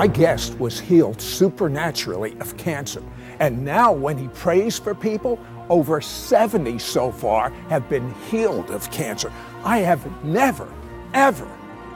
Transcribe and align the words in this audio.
My 0.00 0.06
guest 0.06 0.58
was 0.58 0.80
healed 0.80 1.20
supernaturally 1.20 2.34
of 2.40 2.56
cancer. 2.56 3.02
And 3.38 3.62
now, 3.62 3.92
when 3.92 4.16
he 4.16 4.28
prays 4.28 4.78
for 4.78 4.94
people, 4.94 5.38
over 5.68 6.00
70 6.00 6.78
so 6.78 7.12
far 7.12 7.50
have 7.68 7.86
been 7.90 8.10
healed 8.30 8.70
of 8.70 8.90
cancer. 8.90 9.30
I 9.62 9.80
have 9.80 10.00
never, 10.24 10.72
ever 11.12 11.46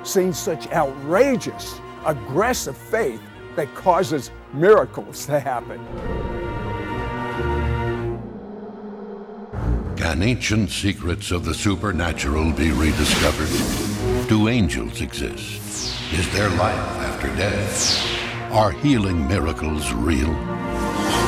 seen 0.03 0.35
such 0.35 0.71
outrageous, 0.71 1.81
aggressive 2.05 2.77
faith 2.77 3.23
that 3.57 3.75
causes 3.75 4.31
miracles 4.53 5.25
to 5.25 5.41
happen. 5.41 5.81
Can 9.97 10.23
ancient 10.23 10.69
secrets 10.69 11.31
of 11.31 11.47
the 11.47 11.55
supernatural 11.55 12.53
be 12.53 12.71
rediscovered? 12.71 14.29
Do 14.29 14.49
angels 14.49 15.01
exist? 15.01 16.04
Is 16.15 16.33
there 16.33 16.49
life 16.51 16.79
after 17.01 17.27
death? 17.35 18.01
Are 18.53 18.71
healing 18.71 19.27
miracles 19.27 19.93
real? 19.93 20.33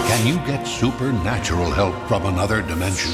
Can 0.06 0.24
you 0.24 0.36
get 0.46 0.64
supernatural 0.64 1.72
help 1.72 1.96
from 2.06 2.24
another 2.24 2.62
dimension? 2.62 3.10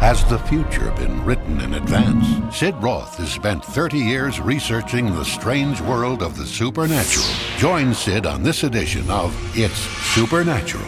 Has 0.00 0.22
the 0.26 0.38
future 0.40 0.90
been 0.90 1.24
written 1.24 1.62
in 1.62 1.72
advance? 1.72 2.54
Sid 2.54 2.74
Roth 2.82 3.16
has 3.16 3.32
spent 3.32 3.64
30 3.64 3.96
years 3.96 4.40
researching 4.40 5.06
the 5.06 5.24
strange 5.24 5.80
world 5.80 6.22
of 6.22 6.36
the 6.36 6.44
supernatural. 6.44 7.24
Join 7.56 7.94
Sid 7.94 8.26
on 8.26 8.42
this 8.42 8.62
edition 8.62 9.08
of 9.08 9.34
It's 9.56 9.78
Supernatural. 10.14 10.84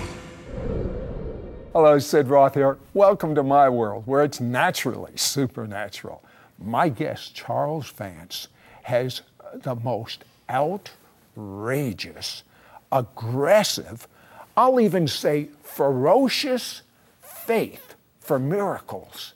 Hello, 1.72 1.98
Sid 1.98 2.28
Roth 2.28 2.52
here. 2.52 2.77
Welcome 2.92 3.34
to 3.34 3.42
my 3.42 3.70
world 3.70 4.06
where 4.06 4.24
it's 4.24 4.41
naturally 4.41 5.12
supernatural. 5.16 6.22
My 6.58 6.91
guest, 6.91 7.34
Charles 7.34 7.88
Vance, 7.92 8.48
has 8.83 9.22
the 9.54 9.74
most 9.74 10.24
outrageous, 10.48 12.42
aggressive, 12.91 14.08
I'll 14.56 14.80
even 14.80 15.06
say 15.06 15.48
ferocious 15.62 16.82
faith 17.20 17.94
for 18.20 18.38
miracles 18.38 19.34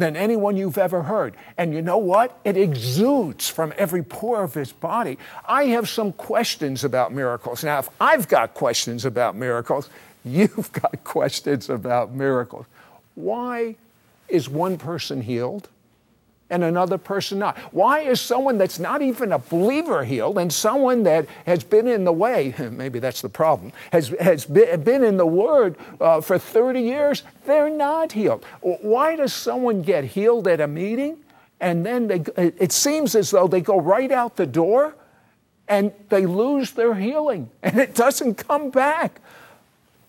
than 0.00 0.16
anyone 0.16 0.56
you've 0.56 0.78
ever 0.78 1.02
heard. 1.02 1.34
And 1.56 1.72
you 1.72 1.82
know 1.82 1.98
what? 1.98 2.38
It 2.44 2.56
exudes 2.56 3.48
from 3.48 3.72
every 3.76 4.02
pore 4.02 4.42
of 4.42 4.54
his 4.54 4.72
body. 4.72 5.18
I 5.46 5.64
have 5.66 5.88
some 5.88 6.12
questions 6.12 6.84
about 6.84 7.12
miracles. 7.12 7.62
Now, 7.62 7.78
if 7.78 7.88
I've 8.00 8.26
got 8.26 8.54
questions 8.54 9.04
about 9.04 9.36
miracles, 9.36 9.88
you've 10.24 10.72
got 10.72 11.04
questions 11.04 11.70
about 11.70 12.12
miracles. 12.12 12.66
Why 13.14 13.76
is 14.28 14.48
one 14.48 14.78
person 14.78 15.22
healed 15.22 15.68
and 16.50 16.64
another 16.64 16.98
person 16.98 17.38
not? 17.38 17.56
Why 17.72 18.00
is 18.00 18.20
someone 18.20 18.58
that's 18.58 18.78
not 18.78 19.02
even 19.02 19.32
a 19.32 19.38
believer 19.38 20.04
healed 20.04 20.38
and 20.38 20.52
someone 20.52 21.04
that 21.04 21.26
has 21.46 21.64
been 21.64 21.86
in 21.86 22.04
the 22.04 22.12
way, 22.12 22.54
maybe 22.70 22.98
that's 22.98 23.22
the 23.22 23.28
problem, 23.28 23.72
has, 23.92 24.08
has 24.20 24.44
been 24.44 25.04
in 25.04 25.16
the 25.16 25.26
Word 25.26 25.76
uh, 26.00 26.20
for 26.20 26.38
30 26.38 26.80
years, 26.80 27.22
they're 27.46 27.70
not 27.70 28.12
healed? 28.12 28.44
Why 28.60 29.16
does 29.16 29.32
someone 29.32 29.82
get 29.82 30.04
healed 30.04 30.46
at 30.48 30.60
a 30.60 30.66
meeting 30.66 31.18
and 31.60 31.84
then 31.84 32.08
they, 32.08 32.22
it 32.36 32.72
seems 32.72 33.14
as 33.14 33.30
though 33.30 33.46
they 33.46 33.60
go 33.60 33.80
right 33.80 34.10
out 34.10 34.36
the 34.36 34.46
door 34.46 34.94
and 35.68 35.92
they 36.08 36.26
lose 36.26 36.72
their 36.72 36.94
healing 36.94 37.50
and 37.62 37.78
it 37.78 37.94
doesn't 37.94 38.36
come 38.36 38.70
back? 38.70 39.20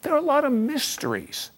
There 0.02 0.14
are 0.14 0.18
a 0.18 0.22
lot 0.22 0.46
of 0.46 0.52
mysteries 0.52 1.52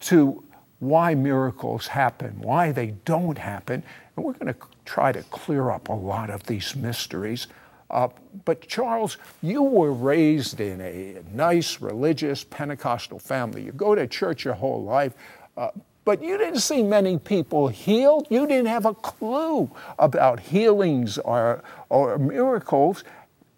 to 0.00 0.42
why 0.78 1.14
miracles 1.14 1.88
happen, 1.88 2.40
why 2.40 2.72
they 2.72 2.94
don't 3.04 3.38
happen. 3.38 3.82
And 4.16 4.24
we're 4.24 4.32
going 4.34 4.52
to 4.52 4.60
try 4.84 5.12
to 5.12 5.22
clear 5.24 5.70
up 5.70 5.88
a 5.88 5.94
lot 5.94 6.30
of 6.30 6.44
these 6.44 6.76
mysteries. 6.76 7.46
Uh, 7.90 8.08
but 8.44 8.66
Charles, 8.66 9.16
you 9.42 9.62
were 9.62 9.92
raised 9.92 10.60
in 10.60 10.80
a 10.80 11.22
nice 11.32 11.80
religious 11.80 12.44
Pentecostal 12.44 13.18
family. 13.18 13.62
You 13.62 13.72
go 13.72 13.94
to 13.94 14.06
church 14.06 14.44
your 14.44 14.54
whole 14.54 14.82
life, 14.82 15.14
uh, 15.56 15.68
but 16.04 16.22
you 16.22 16.36
didn't 16.36 16.60
see 16.60 16.82
many 16.82 17.18
people 17.18 17.68
healed. 17.68 18.26
You 18.28 18.46
didn't 18.46 18.66
have 18.66 18.84
a 18.84 18.94
clue 18.94 19.70
about 19.98 20.40
healings 20.40 21.18
or, 21.18 21.62
or 21.88 22.18
miracles. 22.18 23.04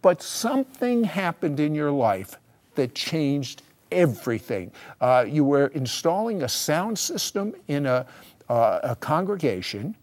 But 0.02 0.22
something 0.22 1.04
happened 1.04 1.58
in 1.58 1.74
your 1.74 1.90
life 1.90 2.36
that 2.76 2.94
changed 2.94 3.62
everything. 3.90 4.70
Uh, 5.00 5.24
you 5.28 5.44
were 5.44 5.68
installing 5.68 6.42
a 6.42 6.48
sound 6.48 6.98
system 6.98 7.54
in 7.68 7.86
a, 7.86 8.06
uh, 8.48 8.80
a 8.82 8.96
congregation, 8.96 9.96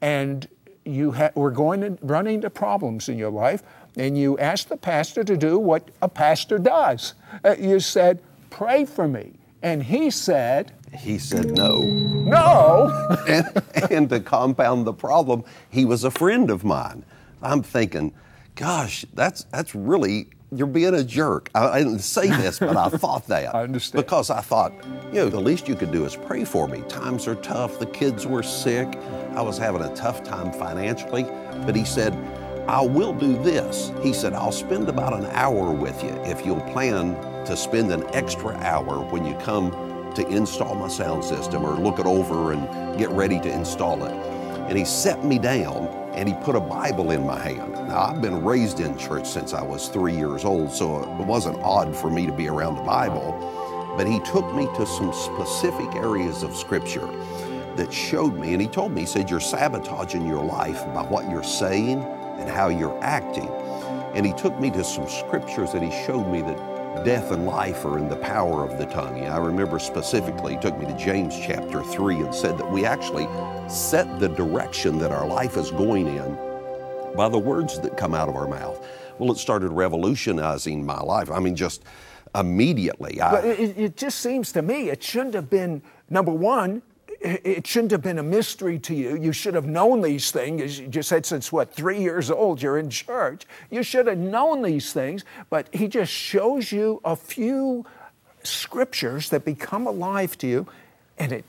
and 0.00 0.48
you 0.84 1.12
ha- 1.12 1.30
were 1.34 1.50
going 1.50 1.80
to 1.80 1.98
run 2.02 2.26
into 2.26 2.50
problems 2.50 3.08
in 3.08 3.18
your 3.18 3.30
life, 3.30 3.62
and 3.96 4.18
you 4.18 4.38
asked 4.38 4.68
the 4.68 4.76
pastor 4.76 5.24
to 5.24 5.36
do 5.36 5.58
what 5.58 5.88
a 6.02 6.08
pastor 6.08 6.58
does. 6.58 7.14
Uh, 7.44 7.54
you 7.58 7.80
said, 7.80 8.20
Pray 8.50 8.84
for 8.84 9.08
me. 9.08 9.32
And 9.62 9.82
he 9.82 10.10
said, 10.10 10.72
He 10.96 11.18
said 11.18 11.52
no. 11.56 11.80
No! 11.80 13.16
and, 13.28 13.62
and 13.90 14.08
to 14.10 14.20
compound 14.20 14.86
the 14.86 14.92
problem, 14.92 15.42
he 15.70 15.84
was 15.84 16.04
a 16.04 16.10
friend 16.10 16.50
of 16.50 16.64
mine. 16.64 17.04
I'm 17.42 17.62
thinking, 17.62 18.12
gosh, 18.54 19.04
that's, 19.14 19.44
that's 19.44 19.74
really 19.74 20.28
you're 20.56 20.66
being 20.66 20.94
a 20.94 21.04
jerk. 21.04 21.50
I, 21.54 21.68
I, 21.68 21.78
didn't 21.78 22.00
say 22.00 22.28
this, 22.28 22.58
but 22.58 22.76
I 22.76 22.88
thought 22.88 23.26
that. 23.28 23.54
I 23.54 23.62
understand. 23.62 24.04
Because 24.04 24.30
I 24.30 24.40
thought, 24.40 24.72
you 25.12 25.20
know, 25.20 25.28
the 25.28 25.40
least 25.40 25.68
you 25.68 25.74
could 25.74 25.92
do 25.92 26.04
is 26.04 26.16
pray 26.16 26.44
for 26.44 26.68
me. 26.68 26.82
Times 26.88 27.26
are 27.26 27.34
tough. 27.36 27.78
The 27.78 27.86
kids 27.86 28.26
were 28.26 28.42
sick. 28.42 28.88
I 29.34 29.42
was 29.42 29.58
having 29.58 29.82
a 29.82 29.94
tough 29.94 30.22
time 30.22 30.52
financially. 30.52 31.24
But 31.64 31.74
he 31.76 31.84
said, 31.84 32.14
I 32.68 32.80
will 32.80 33.12
do 33.12 33.42
this. 33.42 33.92
He 34.02 34.12
said, 34.12 34.32
I'll 34.32 34.52
spend 34.52 34.88
about 34.88 35.12
an 35.12 35.26
hour 35.26 35.70
with 35.70 36.02
you 36.02 36.10
if 36.24 36.46
you'll 36.46 36.60
plan 36.72 37.14
to 37.44 37.56
spend 37.56 37.92
an 37.92 38.04
extra 38.14 38.54
hour 38.58 39.00
when 39.10 39.24
you 39.24 39.34
come 39.36 39.70
to 40.14 40.26
install 40.28 40.74
my 40.74 40.88
sound 40.88 41.24
system 41.24 41.64
or 41.64 41.74
look 41.74 41.98
it 41.98 42.06
over 42.06 42.52
and 42.52 42.98
get 42.98 43.10
ready 43.10 43.38
to 43.40 43.52
install 43.52 44.04
it. 44.04 44.12
And 44.68 44.78
he 44.78 44.84
set 44.84 45.24
me 45.24 45.38
down 45.38 46.03
and 46.14 46.28
he 46.28 46.34
put 46.42 46.54
a 46.54 46.60
Bible 46.60 47.10
in 47.10 47.26
my 47.26 47.38
hand. 47.38 47.72
Now, 47.72 48.02
I've 48.02 48.22
been 48.22 48.44
raised 48.44 48.80
in 48.80 48.96
church 48.96 49.26
since 49.26 49.52
I 49.52 49.62
was 49.62 49.88
three 49.88 50.16
years 50.16 50.44
old, 50.44 50.70
so 50.72 51.02
it 51.02 51.26
wasn't 51.26 51.60
odd 51.62 51.94
for 51.94 52.08
me 52.08 52.26
to 52.26 52.32
be 52.32 52.48
around 52.48 52.76
the 52.76 52.82
Bible. 52.82 53.94
But 53.96 54.06
he 54.06 54.20
took 54.20 54.52
me 54.54 54.66
to 54.76 54.86
some 54.86 55.12
specific 55.12 55.94
areas 55.94 56.42
of 56.42 56.54
Scripture 56.54 57.06
that 57.76 57.92
showed 57.92 58.38
me, 58.38 58.52
and 58.52 58.62
he 58.62 58.68
told 58.68 58.92
me, 58.92 59.02
he 59.02 59.06
said, 59.06 59.28
You're 59.28 59.40
sabotaging 59.40 60.26
your 60.26 60.42
life 60.44 60.84
by 60.94 61.02
what 61.02 61.28
you're 61.28 61.42
saying 61.42 62.02
and 62.38 62.48
how 62.48 62.68
you're 62.68 62.98
acting. 63.02 63.48
And 64.14 64.24
he 64.24 64.32
took 64.32 64.58
me 64.60 64.70
to 64.70 64.84
some 64.84 65.08
scriptures 65.08 65.72
that 65.72 65.82
he 65.82 65.90
showed 66.06 66.28
me 66.28 66.40
that 66.42 66.73
death 67.02 67.32
and 67.32 67.46
life 67.46 67.84
are 67.84 67.98
in 67.98 68.08
the 68.08 68.16
power 68.16 68.64
of 68.64 68.78
the 68.78 68.86
tongue. 68.86 69.24
I 69.24 69.38
remember 69.38 69.78
specifically, 69.78 70.54
he 70.54 70.60
took 70.60 70.78
me 70.78 70.86
to 70.86 70.96
James 70.96 71.34
chapter 71.36 71.82
3 71.82 72.16
and 72.16 72.34
said 72.34 72.56
that 72.58 72.70
we 72.70 72.84
actually 72.84 73.26
set 73.68 74.20
the 74.20 74.28
direction 74.28 74.98
that 74.98 75.10
our 75.10 75.26
life 75.26 75.56
is 75.56 75.70
going 75.70 76.06
in 76.06 76.38
by 77.16 77.28
the 77.28 77.38
words 77.38 77.80
that 77.80 77.96
come 77.96 78.14
out 78.14 78.28
of 78.28 78.36
our 78.36 78.48
mouth. 78.48 78.86
Well, 79.18 79.32
it 79.32 79.38
started 79.38 79.70
revolutionizing 79.70 80.84
my 80.84 81.00
life. 81.00 81.30
I 81.30 81.40
mean, 81.40 81.56
just 81.56 81.82
immediately. 82.34 83.20
I, 83.20 83.30
but 83.30 83.44
it, 83.44 83.78
it 83.78 83.96
just 83.96 84.20
seems 84.20 84.52
to 84.52 84.62
me 84.62 84.90
it 84.90 85.02
shouldn't 85.02 85.34
have 85.34 85.50
been, 85.50 85.82
number 86.10 86.32
one, 86.32 86.82
it 87.24 87.66
shouldn't 87.66 87.90
have 87.92 88.02
been 88.02 88.18
a 88.18 88.22
mystery 88.22 88.78
to 88.80 88.94
you. 88.94 89.16
You 89.16 89.32
should 89.32 89.54
have 89.54 89.66
known 89.66 90.02
these 90.02 90.30
things. 90.30 90.78
You 90.78 91.02
said 91.02 91.24
since 91.24 91.50
what, 91.50 91.72
three 91.72 92.00
years 92.00 92.30
old, 92.30 92.60
you're 92.60 92.78
in 92.78 92.90
church. 92.90 93.46
You 93.70 93.82
should 93.82 94.06
have 94.06 94.18
known 94.18 94.62
these 94.62 94.92
things, 94.92 95.24
but 95.48 95.68
he 95.72 95.88
just 95.88 96.12
shows 96.12 96.70
you 96.70 97.00
a 97.04 97.16
few 97.16 97.86
scriptures 98.42 99.30
that 99.30 99.44
become 99.44 99.86
alive 99.86 100.36
to 100.38 100.46
you, 100.46 100.66
and 101.18 101.32
it 101.32 101.44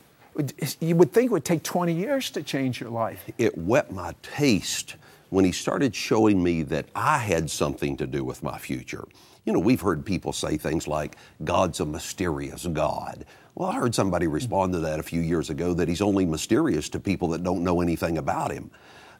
you 0.80 0.96
would 0.96 1.12
think 1.12 1.30
it 1.30 1.32
would 1.32 1.44
take 1.44 1.62
20 1.62 1.94
years 1.94 2.30
to 2.30 2.42
change 2.42 2.80
your 2.80 2.90
life. 2.90 3.24
It 3.38 3.56
whet 3.56 3.90
my 3.90 4.14
taste 4.22 4.96
when 5.30 5.44
he 5.44 5.52
started 5.52 5.94
showing 5.94 6.42
me 6.42 6.62
that 6.64 6.86
I 6.94 7.18
had 7.18 7.50
something 7.50 7.96
to 7.96 8.06
do 8.06 8.22
with 8.22 8.42
my 8.42 8.58
future. 8.58 9.04
You 9.44 9.52
know, 9.52 9.58
we've 9.58 9.80
heard 9.80 10.04
people 10.04 10.32
say 10.32 10.56
things 10.56 10.86
like, 10.86 11.16
God's 11.44 11.80
a 11.80 11.86
mysterious 11.86 12.66
God. 12.66 13.24
Well, 13.56 13.70
I 13.70 13.76
heard 13.76 13.94
somebody 13.94 14.26
respond 14.26 14.74
to 14.74 14.80
that 14.80 15.00
a 15.00 15.02
few 15.02 15.22
years 15.22 15.48
ago 15.48 15.72
that 15.74 15.88
he's 15.88 16.02
only 16.02 16.26
mysterious 16.26 16.90
to 16.90 17.00
people 17.00 17.28
that 17.28 17.42
don't 17.42 17.64
know 17.64 17.80
anything 17.80 18.18
about 18.18 18.52
him. 18.52 18.70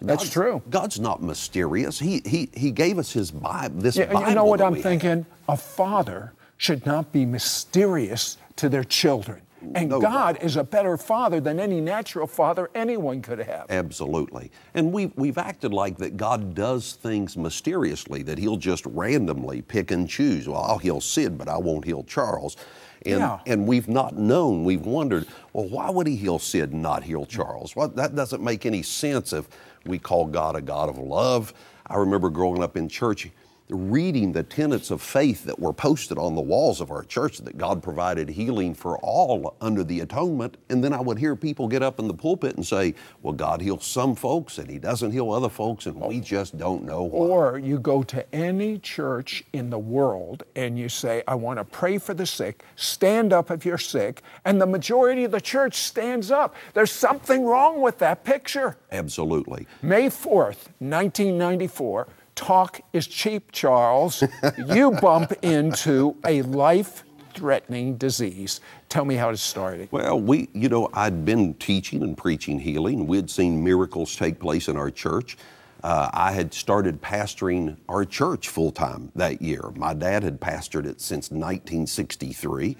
That's 0.02 0.24
God's, 0.24 0.30
true. 0.30 0.62
God's 0.68 1.00
not 1.00 1.22
mysterious. 1.22 1.98
He, 1.98 2.20
he, 2.26 2.50
he 2.52 2.70
gave 2.70 2.98
us 2.98 3.10
his 3.10 3.30
Bible, 3.30 3.80
this 3.80 3.96
yeah, 3.96 4.12
Bible. 4.12 4.28
You 4.28 4.34
know 4.34 4.44
what 4.44 4.60
I'm 4.60 4.74
have. 4.74 4.82
thinking? 4.82 5.24
A 5.48 5.56
father 5.56 6.34
should 6.58 6.84
not 6.84 7.12
be 7.12 7.24
mysterious 7.24 8.36
to 8.56 8.68
their 8.68 8.84
children. 8.84 9.40
And 9.74 9.88
No 9.88 10.00
God 10.00 10.34
doubt. 10.36 10.44
is 10.44 10.56
a 10.56 10.64
better 10.64 10.98
father 10.98 11.40
than 11.40 11.58
any 11.58 11.80
natural 11.80 12.26
father 12.26 12.70
anyone 12.74 13.22
could 13.22 13.38
have. 13.38 13.66
Absolutely. 13.70 14.50
And 14.74 14.92
we've, 14.92 15.12
we've 15.16 15.38
acted 15.38 15.72
like 15.72 15.96
that 15.96 16.18
God 16.18 16.54
does 16.54 16.92
things 16.92 17.38
mysteriously, 17.38 18.22
that 18.24 18.38
He'll 18.38 18.58
just 18.58 18.84
randomly 18.84 19.62
pick 19.62 19.90
and 19.90 20.06
choose. 20.06 20.46
Well, 20.46 20.62
I'll 20.62 20.78
heal 20.78 21.00
Sid, 21.00 21.38
but 21.38 21.48
I 21.48 21.56
won't 21.56 21.86
heal 21.86 22.04
Charles. 22.04 22.58
And, 23.06 23.20
Yeah. 23.20 23.38
and 23.46 23.66
we've 23.66 23.88
not 23.88 24.16
known, 24.16 24.64
we've 24.64 24.84
wondered, 24.84 25.26
well, 25.52 25.68
why 25.68 25.90
would 25.90 26.06
He 26.06 26.16
heal 26.16 26.38
Sid 26.38 26.72
and 26.72 26.82
not 26.82 27.04
heal 27.04 27.24
Charles? 27.24 27.76
Well, 27.76 27.88
that 27.88 28.14
doesn't 28.14 28.42
make 28.42 28.66
any 28.66 28.82
sense 28.82 29.32
if 29.32 29.48
we 29.84 29.98
call 29.98 30.26
God 30.26 30.56
a 30.56 30.60
God 30.60 30.88
of 30.88 30.98
love. 30.98 31.54
I 31.86 31.96
remember 31.96 32.30
growing 32.30 32.62
up 32.62 32.76
in 32.76 32.88
church, 32.88 33.30
reading 33.68 34.32
the 34.32 34.42
tenets 34.42 34.90
of 34.90 35.02
faith 35.02 35.44
that 35.44 35.58
were 35.58 35.72
posted 35.72 36.18
on 36.18 36.34
the 36.34 36.40
walls 36.40 36.80
of 36.80 36.90
our 36.90 37.02
church 37.02 37.38
that 37.38 37.58
God 37.58 37.82
provided 37.82 38.28
healing 38.28 38.74
for 38.74 38.98
all 38.98 39.56
under 39.60 39.82
the 39.82 40.00
atonement. 40.00 40.56
And 40.68 40.82
then 40.82 40.92
I 40.92 41.00
would 41.00 41.18
hear 41.18 41.34
people 41.34 41.68
get 41.68 41.82
up 41.82 41.98
in 41.98 42.06
the 42.06 42.14
pulpit 42.14 42.56
and 42.56 42.66
say, 42.66 42.94
Well, 43.22 43.32
God 43.32 43.60
heals 43.60 43.86
some 43.86 44.14
folks 44.14 44.58
and 44.58 44.70
He 44.70 44.78
doesn't 44.78 45.10
heal 45.10 45.32
other 45.32 45.48
folks, 45.48 45.86
and 45.86 46.00
we 46.00 46.20
just 46.20 46.56
don't 46.56 46.84
know 46.84 47.02
why. 47.02 47.26
Or 47.26 47.58
you 47.58 47.78
go 47.78 48.02
to 48.04 48.34
any 48.34 48.78
church 48.78 49.44
in 49.52 49.70
the 49.70 49.78
world 49.78 50.44
and 50.54 50.78
you 50.78 50.88
say, 50.88 51.22
I 51.26 51.34
want 51.34 51.58
to 51.58 51.64
pray 51.64 51.98
for 51.98 52.14
the 52.14 52.26
sick, 52.26 52.64
stand 52.76 53.32
up 53.32 53.50
if 53.50 53.64
you're 53.64 53.78
sick, 53.78 54.22
and 54.44 54.60
the 54.60 54.66
majority 54.66 55.24
of 55.24 55.30
the 55.30 55.40
church 55.40 55.74
stands 55.74 56.30
up. 56.30 56.54
There's 56.74 56.92
something 56.92 57.44
wrong 57.44 57.80
with 57.80 57.98
that 57.98 58.24
picture. 58.24 58.76
Absolutely. 58.92 59.66
May 59.82 60.06
4th, 60.06 60.68
1994, 60.78 62.06
talk 62.36 62.80
is 62.92 63.08
cheap, 63.08 63.50
Charles. 63.50 64.22
you 64.68 64.92
bump 65.02 65.32
into 65.42 66.16
a 66.24 66.42
life 66.42 67.02
threatening 67.34 67.96
disease. 67.96 68.60
Tell 68.88 69.04
me 69.04 69.16
how 69.16 69.30
it 69.30 69.36
started. 69.38 69.88
Well, 69.90 70.20
we, 70.20 70.48
you 70.52 70.68
know, 70.68 70.88
I'd 70.94 71.24
been 71.24 71.54
teaching 71.54 72.02
and 72.02 72.16
preaching 72.16 72.58
healing. 72.58 73.06
We'd 73.06 73.28
seen 73.28 73.62
miracles 73.62 74.16
take 74.16 74.38
place 74.38 74.68
in 74.68 74.76
our 74.76 74.90
church. 74.90 75.36
Uh, 75.82 76.10
I 76.12 76.32
had 76.32 76.54
started 76.54 77.00
pastoring 77.02 77.76
our 77.88 78.04
church 78.04 78.48
full 78.48 78.72
time 78.72 79.12
that 79.14 79.42
year. 79.42 79.70
My 79.76 79.92
dad 79.92 80.22
had 80.22 80.40
pastored 80.40 80.86
it 80.86 81.00
since 81.00 81.30
1963. 81.30 82.76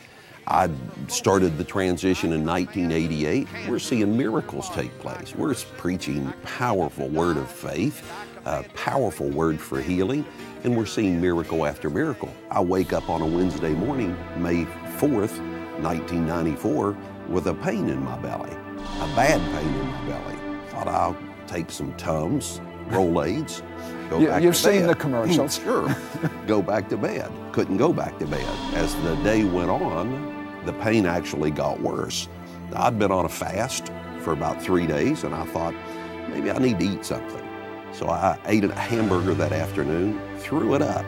I 0.49 0.71
started 1.09 1.59
the 1.59 1.65
transition 1.65 2.33
in 2.33 2.47
1988. 2.47 3.49
We're 3.69 3.79
seeing 3.81 4.17
miracles 4.17 4.71
take 4.71 4.97
place. 5.01 5.35
We're 5.35 5.55
preaching 5.77 6.33
powerful 6.45 7.09
word 7.09 7.37
of 7.37 7.51
faith, 7.51 8.09
a 8.47 8.63
powerful 8.75 9.29
word 9.29 9.61
for 9.61 9.81
healing, 9.81 10.25
and 10.65 10.77
we're 10.77 10.87
seeing 10.87 11.21
miracle 11.21 11.67
after 11.67 11.91
miracle. 11.91 12.33
I 12.51 12.61
wake 12.61 12.93
up 12.93 13.11
on 13.11 13.21
a 13.21 13.27
Wednesday 13.27 13.75
morning, 13.75 14.17
May 14.37 14.65
4th, 14.99 15.39
1994, 15.83 16.97
with 17.29 17.47
a 17.49 17.55
pain 17.55 17.89
in 17.89 18.03
my 18.03 18.17
belly, 18.19 18.51
a 18.53 19.07
bad 19.17 19.41
pain 19.53 19.75
in 19.75 19.87
my 19.87 20.07
belly. 20.07 20.39
Thought 20.69 20.89
I'll 20.89 21.17
take 21.47 21.71
some 21.71 21.93
Tums, 21.97 22.61
Rolaids, 22.89 23.63
go 24.09 24.21
You- 24.21 24.29
back 24.29 24.43
you've 24.43 24.57
seen 24.57 24.81
bed. 24.83 24.91
the 24.91 24.95
commercials. 24.95 25.57
sure. 25.63 25.95
go 26.47 26.63
back 26.63 26.89
to 26.91 26.97
bed. 26.97 27.31
Couldn't 27.53 27.77
go 27.79 27.93
back 27.93 28.19
to 28.21 28.27
bed. 28.27 28.47
As 28.75 28.95
the 29.03 29.17
day 29.25 29.45
went 29.45 29.71
on, 29.71 30.61
the 30.65 30.73
pain 30.75 31.05
actually 31.07 31.51
got 31.51 31.81
worse. 31.81 32.29
I'd 32.75 32.99
been 32.99 33.11
on 33.13 33.25
a 33.25 33.29
fast 33.29 33.91
for 34.21 34.33
about 34.33 34.63
three 34.63 34.87
days, 34.87 35.25
and 35.25 35.35
I 35.35 35.45
thought 35.47 35.75
maybe 36.31 36.51
I 36.51 36.59
need 36.59 36.79
to 36.81 36.85
eat 36.87 37.05
something. 37.05 37.43
So 37.97 38.09
I 38.09 38.39
ate 38.47 38.65
a 38.65 38.75
hamburger 38.75 39.35
that 39.35 39.53
afternoon, 39.53 40.21
threw 40.39 40.75
it 40.75 40.83
up. 40.83 41.07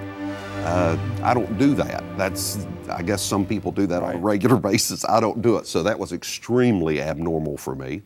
Uh, 0.65 0.97
I 1.23 1.35
don't 1.35 1.59
do 1.59 1.75
that. 1.75 2.03
That's, 2.17 2.67
I 2.89 3.03
guess 3.03 3.23
some 3.23 3.47
people 3.47 3.73
do 3.73 3.87
that 3.87 4.03
on 4.03 4.15
a 4.15 4.19
regular 4.19 4.57
basis. 4.71 5.05
I 5.05 5.21
don't 5.21 5.43
do 5.43 5.57
it. 5.59 5.67
So 5.67 5.83
that 5.83 5.99
was 5.99 6.13
extremely 6.13 7.03
abnormal 7.03 7.59
for 7.59 7.75
me 7.75 8.03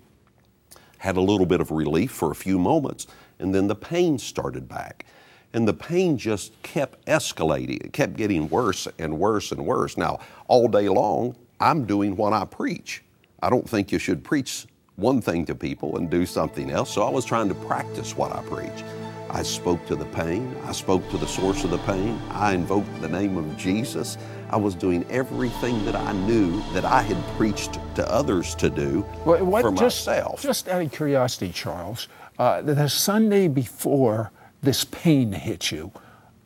had 1.02 1.16
a 1.16 1.20
little 1.20 1.46
bit 1.46 1.60
of 1.60 1.72
relief 1.72 2.12
for 2.12 2.30
a 2.30 2.34
few 2.34 2.60
moments, 2.60 3.08
and 3.40 3.52
then 3.52 3.66
the 3.66 3.74
pain 3.74 4.18
started 4.18 4.68
back. 4.68 5.04
And 5.52 5.66
the 5.66 5.74
pain 5.74 6.16
just 6.16 6.52
kept 6.62 7.04
escalating. 7.06 7.84
It 7.84 7.92
kept 7.92 8.14
getting 8.16 8.48
worse 8.48 8.86
and 9.00 9.18
worse 9.18 9.50
and 9.50 9.66
worse. 9.66 9.96
Now, 9.96 10.20
all 10.46 10.68
day 10.68 10.88
long, 10.88 11.34
I'm 11.58 11.86
doing 11.86 12.14
what 12.14 12.32
I 12.32 12.44
preach. 12.44 13.02
I 13.42 13.50
don't 13.50 13.68
think 13.68 13.90
you 13.90 13.98
should 13.98 14.22
preach 14.22 14.66
one 14.96 15.20
thing 15.20 15.44
to 15.46 15.54
people 15.54 15.96
and 15.96 16.10
do 16.10 16.26
something 16.26 16.70
else. 16.70 16.92
So 16.92 17.02
I 17.02 17.10
was 17.10 17.24
trying 17.24 17.48
to 17.48 17.54
practice 17.54 18.16
what 18.16 18.34
I 18.34 18.42
preach. 18.42 18.84
I 19.30 19.42
spoke 19.42 19.86
to 19.86 19.96
the 19.96 20.04
pain. 20.06 20.54
I 20.64 20.72
spoke 20.72 21.08
to 21.10 21.16
the 21.16 21.26
source 21.26 21.64
of 21.64 21.70
the 21.70 21.78
pain. 21.78 22.20
I 22.30 22.52
invoked 22.52 23.00
the 23.00 23.08
name 23.08 23.38
of 23.38 23.56
Jesus. 23.56 24.18
I 24.50 24.56
was 24.56 24.74
doing 24.74 25.06
everything 25.08 25.82
that 25.86 25.96
I 25.96 26.12
knew 26.12 26.62
that 26.74 26.84
I 26.84 27.00
had 27.00 27.16
preached 27.38 27.78
to 27.94 28.12
others 28.12 28.54
to 28.56 28.68
do 28.68 29.06
Well, 29.24 29.42
what, 29.44 29.62
for 29.62 29.70
just, 29.70 30.06
myself. 30.06 30.42
Just 30.42 30.68
out 30.68 30.82
of 30.82 30.92
curiosity, 30.92 31.50
Charles, 31.50 32.08
uh, 32.38 32.60
the, 32.60 32.74
the 32.74 32.88
Sunday 32.88 33.48
before 33.48 34.30
this 34.62 34.84
pain 34.84 35.32
hit 35.32 35.72
you, 35.72 35.92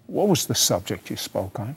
what 0.07 0.29
was 0.29 0.47
the 0.47 0.55
subject 0.55 1.11
you 1.11 1.17
spoke 1.17 1.59
on? 1.59 1.75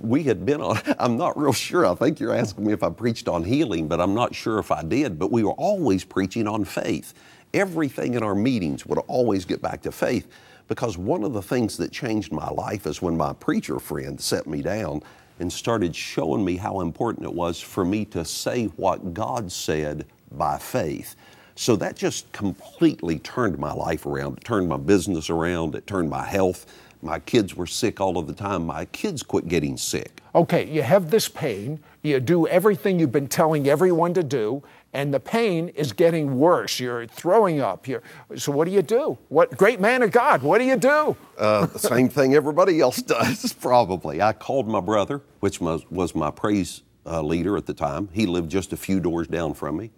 We 0.00 0.22
had 0.24 0.44
been 0.44 0.60
on, 0.60 0.80
I'm 0.98 1.16
not 1.16 1.38
real 1.38 1.52
sure. 1.52 1.86
I 1.86 1.94
think 1.94 2.20
you're 2.20 2.34
asking 2.34 2.66
me 2.66 2.72
if 2.72 2.82
I 2.82 2.90
preached 2.90 3.28
on 3.28 3.44
healing, 3.44 3.88
but 3.88 4.00
I'm 4.00 4.14
not 4.14 4.34
sure 4.34 4.58
if 4.58 4.70
I 4.70 4.82
did. 4.82 5.18
But 5.18 5.30
we 5.30 5.42
were 5.44 5.52
always 5.52 6.04
preaching 6.04 6.46
on 6.46 6.64
faith. 6.64 7.14
Everything 7.54 8.14
in 8.14 8.22
our 8.22 8.34
meetings 8.34 8.86
would 8.86 8.98
always 8.98 9.44
get 9.44 9.60
back 9.60 9.82
to 9.82 9.92
faith 9.92 10.28
because 10.68 10.96
one 10.96 11.22
of 11.22 11.32
the 11.32 11.42
things 11.42 11.76
that 11.76 11.92
changed 11.92 12.32
my 12.32 12.48
life 12.48 12.86
is 12.86 13.02
when 13.02 13.16
my 13.16 13.32
preacher 13.34 13.78
friend 13.78 14.20
set 14.20 14.46
me 14.46 14.62
down 14.62 15.02
and 15.38 15.52
started 15.52 15.94
showing 15.94 16.44
me 16.44 16.56
how 16.56 16.80
important 16.80 17.26
it 17.26 17.34
was 17.34 17.60
for 17.60 17.84
me 17.84 18.04
to 18.06 18.24
say 18.24 18.66
what 18.76 19.12
God 19.12 19.50
said 19.50 20.06
by 20.30 20.56
faith. 20.56 21.16
So 21.54 21.76
that 21.76 21.96
just 21.96 22.30
completely 22.32 23.18
turned 23.18 23.58
my 23.58 23.72
life 23.72 24.06
around. 24.06 24.38
It 24.38 24.44
turned 24.44 24.68
my 24.68 24.76
business 24.76 25.28
around. 25.28 25.74
It 25.74 25.86
turned 25.86 26.08
my 26.08 26.24
health. 26.24 26.66
My 27.02 27.18
kids 27.18 27.56
were 27.56 27.66
sick 27.66 28.00
all 28.00 28.16
of 28.16 28.28
the 28.28 28.32
time. 28.32 28.64
My 28.64 28.84
kids 28.86 29.24
quit 29.24 29.48
getting 29.48 29.76
sick. 29.76 30.20
Okay, 30.36 30.70
you 30.70 30.82
have 30.82 31.10
this 31.10 31.28
pain, 31.28 31.80
you 32.02 32.20
do 32.20 32.46
everything 32.46 32.98
you've 32.98 33.12
been 33.12 33.28
telling 33.28 33.68
everyone 33.68 34.14
to 34.14 34.22
do, 34.22 34.62
and 34.92 35.12
the 35.12 35.18
pain 35.20 35.68
is 35.70 35.92
getting 35.92 36.38
worse. 36.38 36.78
You're 36.78 37.06
throwing 37.06 37.60
up. 37.60 37.88
You're, 37.88 38.02
so 38.36 38.52
what 38.52 38.66
do 38.66 38.70
you 38.70 38.82
do? 38.82 39.18
What 39.28 39.56
great 39.56 39.80
man 39.80 40.02
of 40.02 40.12
God? 40.12 40.42
What 40.42 40.58
do 40.58 40.64
you 40.64 40.76
do? 40.76 41.16
Uh, 41.36 41.66
the 41.66 41.78
same 41.78 42.08
thing 42.08 42.34
everybody 42.34 42.80
else 42.80 43.02
does, 43.02 43.52
probably. 43.52 44.22
I 44.22 44.32
called 44.32 44.68
my 44.68 44.80
brother, 44.80 45.22
which 45.40 45.60
was, 45.60 45.84
was 45.90 46.14
my 46.14 46.30
praise 46.30 46.82
uh, 47.04 47.20
leader 47.20 47.56
at 47.56 47.66
the 47.66 47.74
time. 47.74 48.08
He 48.12 48.26
lived 48.26 48.50
just 48.50 48.72
a 48.72 48.76
few 48.76 49.00
doors 49.00 49.26
down 49.26 49.54
from 49.54 49.76
me, 49.76 49.90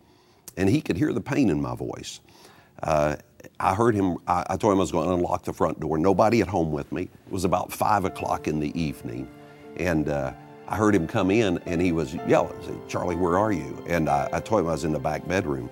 and 0.57 0.71
he 0.71 0.81
could 0.81 0.97
hear 0.97 1.13
the 1.13 1.21
pain 1.21 1.51
in 1.51 1.61
my 1.61 1.77
voice. 1.77 2.21
Uh, 2.83 3.17
I 3.61 3.75
heard 3.75 3.95
him, 3.95 4.17
I, 4.27 4.45
I 4.51 4.57
told 4.57 4.73
him 4.73 4.79
I 4.79 4.83
was 4.83 4.93
going 4.93 5.09
to 5.09 5.15
unlock 5.15 5.45
the 5.45 5.53
front 5.53 5.81
door. 5.81 5.99
Nobody 5.99 6.41
at 6.41 6.49
home 6.49 6.73
with 6.73 6.91
me. 6.93 7.03
It 7.03 7.33
was 7.33 7.45
about 7.45 7.73
five 7.73 8.05
o'clock 8.05 8.49
in 8.49 8.61
the 8.61 8.79
evening. 8.81 9.29
And 9.77 10.09
uh, 10.09 10.33
I 10.69 10.77
heard 10.77 10.95
him 10.95 11.07
come 11.07 11.31
in 11.31 11.59
and 11.67 11.81
he 11.81 11.93
was 11.93 12.15
yelling, 12.27 12.57
I 12.63 12.67
said, 12.67 12.89
Charlie, 12.89 13.17
where 13.17 13.39
are 13.39 13.53
you? 13.53 13.83
And 13.89 14.09
I, 14.09 14.29
I 14.33 14.41
told 14.41 14.63
him 14.63 14.69
I 14.69 14.73
was 14.73 14.85
in 14.85 14.93
the 14.93 14.99
back 14.99 15.27
bedroom. 15.27 15.71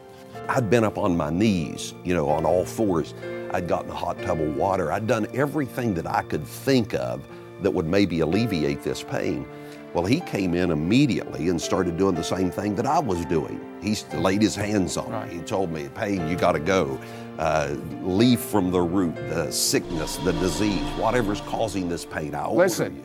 I'd 0.49 0.69
been 0.69 0.85
up 0.85 0.99
on 0.99 1.17
my 1.17 1.31
knees, 1.31 1.95
you 2.05 2.15
know, 2.15 2.29
on 2.29 2.45
all 2.45 2.65
fours. 2.65 3.15
I'd 3.53 3.69
gotten 3.69 3.91
a 3.91 3.95
hot 3.95 4.21
tub 4.23 4.41
of 4.41 4.57
water. 4.57 4.91
I'd 4.91 5.07
done 5.07 5.27
everything 5.35 5.95
that 5.95 6.07
I 6.07 6.23
could 6.23 6.45
think 6.47 6.95
of 6.95 7.27
that 7.63 7.71
would 7.71 7.87
maybe 7.87 8.21
alleviate 8.21 8.83
this 8.83 9.03
pain. 9.03 9.47
Well, 9.95 10.05
he 10.05 10.21
came 10.21 10.55
in 10.55 10.71
immediately 10.71 11.49
and 11.51 11.61
started 11.61 11.97
doing 11.99 12.15
the 12.15 12.25
same 12.25 12.51
thing 12.51 12.75
that 12.77 12.87
I 12.87 12.99
was 12.99 13.25
doing. 13.27 13.61
He 13.83 13.95
laid 14.17 14.41
his 14.41 14.57
hands 14.57 14.97
on 14.97 15.11
Right. 15.11 15.29
me. 15.31 15.39
He 15.39 15.43
told 15.43 15.71
me, 15.71 15.89
pain, 15.95 16.27
you 16.29 16.35
got 16.37 16.53
to 16.53 16.61
go. 16.61 16.99
Uh, 17.39 17.75
leave 18.03 18.41
from 18.41 18.71
the 18.71 18.81
root, 18.81 19.15
the 19.17 19.51
sickness, 19.51 20.17
the 20.19 20.33
disease, 20.35 20.83
whatever's 20.99 21.41
causing 21.43 21.89
this 21.89 22.05
pain. 22.05 22.35
I 22.35 22.45
order 22.45 22.59
Listen, 22.59 22.97
you. 22.97 23.05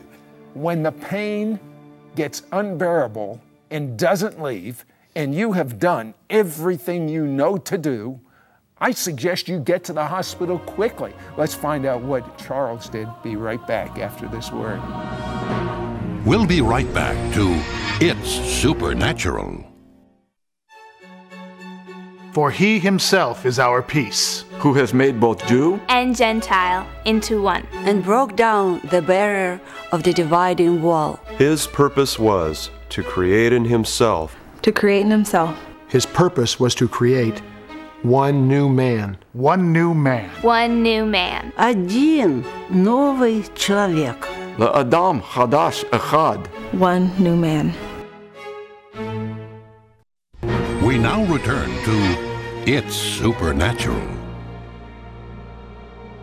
when 0.54 0.82
the 0.82 0.92
pain 0.92 1.58
gets 2.14 2.42
unbearable 2.52 3.40
and 3.70 3.98
doesn't 3.98 4.40
leave, 4.42 4.84
and 5.16 5.34
you 5.34 5.52
have 5.52 5.78
done 5.78 6.14
everything 6.30 7.08
you 7.08 7.26
know 7.26 7.56
to 7.56 7.78
do, 7.78 8.20
I 8.80 8.92
suggest 8.92 9.48
you 9.48 9.58
get 9.58 9.82
to 9.84 9.92
the 9.92 10.06
hospital 10.06 10.58
quickly. 10.60 11.12
Let's 11.36 11.54
find 11.54 11.84
out 11.84 12.02
what 12.02 12.38
Charles 12.38 12.88
did. 12.88 13.08
Be 13.24 13.34
right 13.34 13.64
back 13.66 13.98
after 13.98 14.28
this 14.28 14.52
word. 14.52 14.80
We'll 16.24 16.46
be 16.46 16.60
right 16.60 16.92
back 16.94 17.16
to 17.34 17.60
It's 18.00 18.30
Supernatural. 18.60 19.64
For 22.37 22.49
he 22.51 22.79
himself 22.79 23.45
is 23.45 23.59
our 23.59 23.81
peace. 23.81 24.45
who 24.59 24.73
has 24.75 24.93
made 24.93 25.19
both 25.19 25.45
Jew 25.45 25.79
and 25.89 26.15
Gentile 26.15 26.85
into 27.05 27.41
one. 27.41 27.67
and 27.85 28.01
broke 28.03 28.35
down 28.37 28.79
the 28.91 29.01
barrier 29.01 29.59
of 29.91 30.03
the 30.03 30.13
dividing 30.13 30.81
wall. 30.81 31.19
His 31.37 31.67
purpose 31.67 32.17
was 32.17 32.69
to 32.89 33.03
create 33.03 33.51
in 33.53 33.65
himself 33.65 34.35
to 34.61 34.71
create 34.71 35.01
in 35.01 35.11
himself 35.11 35.57
His 35.89 36.05
purpose 36.07 36.59
was 36.59 36.73
to 36.75 36.87
create 36.87 37.41
one 38.03 38.47
new 38.47 38.67
man. 38.69 39.17
One 39.33 39.71
new 39.73 39.93
man. 39.93 40.29
One 40.41 40.81
new 40.81 41.05
man. 41.05 41.51
Один 41.57 42.43
новый 42.71 43.43
человек. 43.55 44.17
Adam 44.59 45.21
Hadash 45.21 45.83
Echad. 45.91 46.47
one 46.73 47.11
new 47.19 47.35
man. 47.35 47.73
We 50.81 50.97
now 50.97 51.23
return 51.25 51.69
to 51.85 52.26
it's 52.70 52.94
Supernatural. 52.94 54.06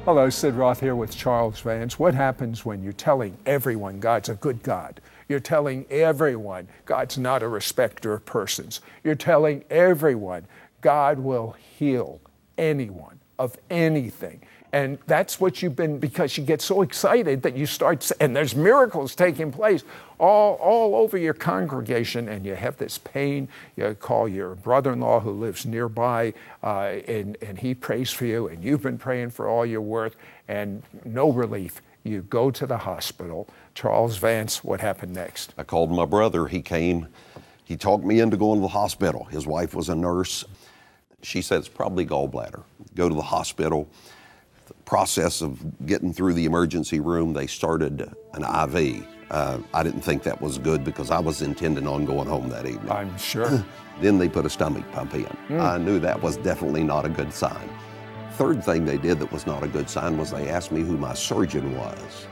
Hello, 0.03 0.29
Sid 0.29 0.53
Roth 0.53 0.79
here 0.79 0.95
with 0.95 1.09
Charles 1.09 1.59
Vance. 1.61 1.97
What 1.97 2.13
happens 2.13 2.63
when 2.63 2.83
you're 2.83 2.93
telling 2.93 3.35
everyone 3.47 3.99
God's 3.99 4.29
a 4.29 4.35
good 4.35 4.61
God? 4.61 5.01
You're 5.27 5.39
telling 5.39 5.87
everyone 5.89 6.67
God's 6.85 7.17
not 7.17 7.41
a 7.41 7.47
respecter 7.47 8.13
of 8.13 8.27
persons. 8.27 8.81
You're 9.03 9.15
telling 9.15 9.63
everyone 9.71 10.45
God 10.81 11.17
will 11.17 11.53
heal 11.53 12.21
anyone 12.59 13.21
of 13.39 13.57
anything. 13.71 14.43
And 14.75 14.99
that's 15.07 15.39
what 15.39 15.61
you've 15.61 15.77
been, 15.77 15.99
because 15.99 16.37
you 16.37 16.43
get 16.43 16.61
so 16.61 16.81
excited 16.81 17.43
that 17.43 17.55
you 17.55 17.65
start, 17.65 18.11
and 18.19 18.35
there's 18.35 18.57
miracles 18.57 19.15
taking 19.15 19.49
place 19.49 19.85
all, 20.19 20.55
all 20.55 20.97
over 20.97 21.17
your 21.17 21.33
congregation, 21.33 22.27
and 22.27 22.45
you 22.45 22.55
have 22.55 22.75
this 22.75 22.97
pain. 22.97 23.47
You 23.77 23.95
call 23.97 24.27
your 24.27 24.53
brother 24.55 24.91
in 24.91 24.99
law 24.99 25.21
who 25.21 25.31
lives 25.31 25.65
nearby, 25.65 26.33
uh, 26.61 26.97
and, 27.07 27.37
and 27.41 27.57
he 27.57 27.73
prays 27.73 28.11
for 28.11 28.25
you, 28.25 28.49
and 28.49 28.61
you've 28.61 28.81
been 28.81 28.97
praying 28.97 29.29
for 29.29 29.47
all 29.47 29.65
you're 29.65 29.79
worth, 29.79 30.17
and 30.49 30.83
no 31.05 31.31
relief. 31.31 31.81
You 32.03 32.23
go 32.23 32.51
to 32.51 32.67
the 32.67 32.79
hospital. 32.79 33.47
Charles 33.75 34.17
Vance, 34.17 34.61
what 34.61 34.81
happened 34.81 35.13
next? 35.13 35.53
I 35.57 35.63
called 35.63 35.89
my 35.89 36.05
brother. 36.05 36.47
He 36.47 36.61
came. 36.61 37.07
He 37.63 37.77
talked 37.77 38.03
me 38.03 38.19
into 38.19 38.35
going 38.35 38.59
to 38.59 38.63
the 38.63 38.67
hospital. 38.67 39.23
His 39.23 39.47
wife 39.47 39.73
was 39.73 39.87
a 39.87 39.95
nurse. 39.95 40.43
She 41.21 41.41
said 41.41 41.59
it's 41.59 41.69
probably 41.69 42.05
gallbladder. 42.05 42.61
Go 42.93 43.07
to 43.07 43.15
the 43.15 43.21
hospital. 43.21 43.87
Process 44.85 45.41
of 45.41 45.85
getting 45.85 46.13
through 46.13 46.33
the 46.33 46.45
emergency 46.45 46.99
room, 46.99 47.33
they 47.33 47.47
started 47.47 48.13
an 48.33 48.43
IV. 48.43 49.05
Uh, 49.31 49.57
I 49.73 49.81
didn't 49.81 50.01
think 50.01 50.23
that 50.23 50.39
was 50.39 50.59
good 50.59 50.83
because 50.83 51.09
I 51.09 51.19
was 51.19 51.41
intending 51.41 51.87
on 51.87 52.05
going 52.05 52.27
home 52.27 52.49
that 52.49 52.67
evening. 52.67 52.91
I'm 52.91 53.17
sure. 53.17 53.65
then 54.01 54.17
they 54.17 54.29
put 54.29 54.45
a 54.45 54.49
stomach 54.49 54.89
pump 54.91 55.15
in. 55.15 55.25
Mm. 55.49 55.59
I 55.59 55.77
knew 55.77 55.99
that 55.99 56.21
was 56.21 56.37
definitely 56.37 56.83
not 56.83 57.05
a 57.05 57.09
good 57.09 57.33
sign. 57.33 57.69
Third 58.33 58.63
thing 58.63 58.85
they 58.85 58.97
did 58.97 59.19
that 59.19 59.31
was 59.31 59.47
not 59.47 59.63
a 59.63 59.67
good 59.67 59.89
sign 59.89 60.17
was 60.17 60.31
they 60.31 60.49
asked 60.49 60.71
me 60.71 60.81
who 60.81 60.97
my 60.97 61.13
surgeon 61.13 61.75
was. 61.77 62.27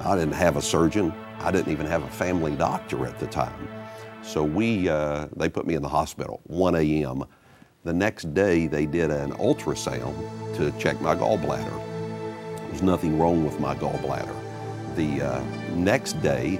I 0.00 0.16
didn't 0.16 0.34
have 0.34 0.56
a 0.56 0.62
surgeon. 0.62 1.14
I 1.38 1.50
didn't 1.50 1.72
even 1.72 1.86
have 1.86 2.02
a 2.02 2.10
family 2.10 2.54
doctor 2.56 3.06
at 3.06 3.18
the 3.18 3.26
time. 3.26 3.68
So 4.22 4.42
we, 4.42 4.88
uh, 4.88 5.28
they 5.36 5.48
put 5.48 5.66
me 5.66 5.74
in 5.74 5.82
the 5.82 5.88
hospital, 5.88 6.40
1 6.44 6.74
a.m. 6.74 7.24
The 7.86 7.92
next 7.92 8.34
day, 8.34 8.66
they 8.66 8.84
did 8.84 9.12
an 9.12 9.30
ultrasound 9.34 10.56
to 10.56 10.72
check 10.76 11.00
my 11.00 11.14
gallbladder. 11.14 12.66
There's 12.66 12.82
nothing 12.82 13.16
wrong 13.16 13.44
with 13.44 13.60
my 13.60 13.76
gallbladder. 13.76 14.34
The 14.96 15.22
uh, 15.22 15.44
next 15.76 16.20
day, 16.20 16.58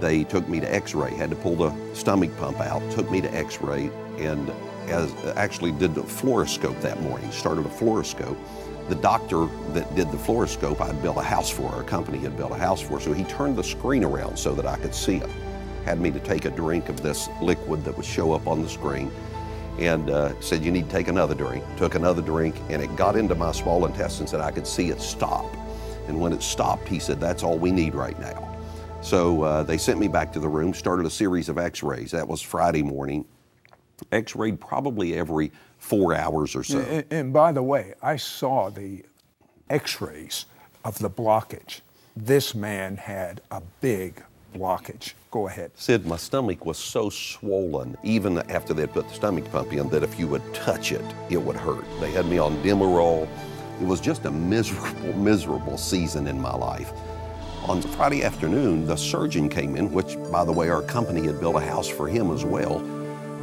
they 0.00 0.24
took 0.24 0.48
me 0.48 0.58
to 0.58 0.74
x-ray, 0.74 1.14
had 1.14 1.30
to 1.30 1.36
pull 1.36 1.54
the 1.54 1.94
stomach 1.94 2.36
pump 2.38 2.58
out, 2.58 2.82
took 2.90 3.08
me 3.08 3.20
to 3.20 3.32
x-ray, 3.32 3.88
and 4.18 4.50
as 4.88 5.14
actually 5.36 5.70
did 5.70 5.94
the 5.94 6.02
fluoroscope 6.02 6.80
that 6.80 7.00
morning, 7.02 7.30
started 7.30 7.66
a 7.66 7.68
fluoroscope. 7.68 8.36
The 8.88 8.96
doctor 8.96 9.46
that 9.74 9.94
did 9.94 10.10
the 10.10 10.18
fluoroscope, 10.18 10.80
I'd 10.80 11.00
built 11.02 11.18
a 11.18 11.22
house 11.22 11.50
for, 11.50 11.80
a 11.80 11.84
company 11.84 12.18
had 12.18 12.36
built 12.36 12.50
a 12.50 12.56
house 12.56 12.80
for, 12.80 12.98
so 12.98 13.12
he 13.12 13.22
turned 13.22 13.54
the 13.54 13.62
screen 13.62 14.02
around 14.02 14.36
so 14.36 14.56
that 14.56 14.66
I 14.66 14.76
could 14.78 14.92
see 14.92 15.18
it. 15.18 15.30
Had 15.84 16.00
me 16.00 16.10
to 16.10 16.18
take 16.18 16.46
a 16.46 16.50
drink 16.50 16.88
of 16.88 17.00
this 17.00 17.28
liquid 17.40 17.84
that 17.84 17.96
would 17.96 18.04
show 18.04 18.32
up 18.32 18.48
on 18.48 18.60
the 18.60 18.68
screen 18.68 19.12
and 19.78 20.10
uh, 20.10 20.38
said, 20.40 20.64
You 20.64 20.70
need 20.70 20.86
to 20.86 20.90
take 20.90 21.08
another 21.08 21.34
drink. 21.34 21.64
Took 21.76 21.94
another 21.94 22.22
drink, 22.22 22.54
and 22.68 22.82
it 22.82 22.94
got 22.96 23.16
into 23.16 23.34
my 23.34 23.52
small 23.52 23.86
intestines, 23.86 24.32
and 24.32 24.42
I 24.42 24.50
could 24.50 24.66
see 24.66 24.90
it 24.90 25.00
stop. 25.00 25.46
And 26.06 26.20
when 26.20 26.32
it 26.32 26.42
stopped, 26.42 26.88
he 26.88 26.98
said, 26.98 27.20
That's 27.20 27.42
all 27.42 27.58
we 27.58 27.70
need 27.70 27.94
right 27.94 28.18
now. 28.18 28.50
So 29.00 29.42
uh, 29.42 29.62
they 29.62 29.76
sent 29.76 29.98
me 29.98 30.08
back 30.08 30.32
to 30.32 30.40
the 30.40 30.48
room, 30.48 30.72
started 30.72 31.04
a 31.04 31.10
series 31.10 31.48
of 31.48 31.58
x 31.58 31.82
rays. 31.82 32.10
That 32.12 32.26
was 32.26 32.40
Friday 32.40 32.82
morning. 32.82 33.26
X 34.10 34.34
rayed 34.34 34.60
probably 34.60 35.14
every 35.14 35.52
four 35.78 36.14
hours 36.14 36.56
or 36.56 36.64
so. 36.64 36.80
And, 36.80 37.04
and 37.10 37.32
by 37.32 37.52
the 37.52 37.62
way, 37.62 37.94
I 38.02 38.16
saw 38.16 38.70
the 38.70 39.04
x 39.68 40.00
rays 40.00 40.46
of 40.84 40.98
the 40.98 41.10
blockage. 41.10 41.80
This 42.16 42.54
man 42.54 42.96
had 42.96 43.40
a 43.50 43.60
big 43.80 44.22
blockage. 44.54 45.14
Go 45.30 45.48
ahead. 45.48 45.72
Sid, 45.74 46.06
my 46.06 46.16
stomach 46.16 46.64
was 46.64 46.78
so 46.78 47.10
swollen, 47.10 47.96
even 48.02 48.38
after 48.50 48.72
they'd 48.72 48.92
put 48.92 49.08
the 49.08 49.14
stomach 49.14 49.50
pump 49.50 49.72
in, 49.72 49.88
that 49.90 50.02
if 50.02 50.18
you 50.18 50.28
would 50.28 50.54
touch 50.54 50.92
it, 50.92 51.04
it 51.28 51.36
would 51.36 51.56
hurt. 51.56 51.84
They 52.00 52.10
had 52.10 52.26
me 52.26 52.38
on 52.38 52.56
Demerol. 52.62 53.28
It 53.80 53.86
was 53.86 54.00
just 54.00 54.24
a 54.24 54.30
miserable, 54.30 55.12
miserable 55.16 55.76
season 55.76 56.26
in 56.26 56.40
my 56.40 56.54
life. 56.54 56.92
On 57.66 57.80
Friday 57.80 58.22
afternoon, 58.22 58.86
the 58.86 58.96
surgeon 58.96 59.48
came 59.48 59.74
in, 59.76 59.90
which, 59.90 60.16
by 60.30 60.44
the 60.44 60.52
way, 60.52 60.68
our 60.68 60.82
company 60.82 61.26
had 61.26 61.40
built 61.40 61.56
a 61.56 61.60
house 61.60 61.88
for 61.88 62.06
him 62.06 62.30
as 62.30 62.44
well, 62.44 62.80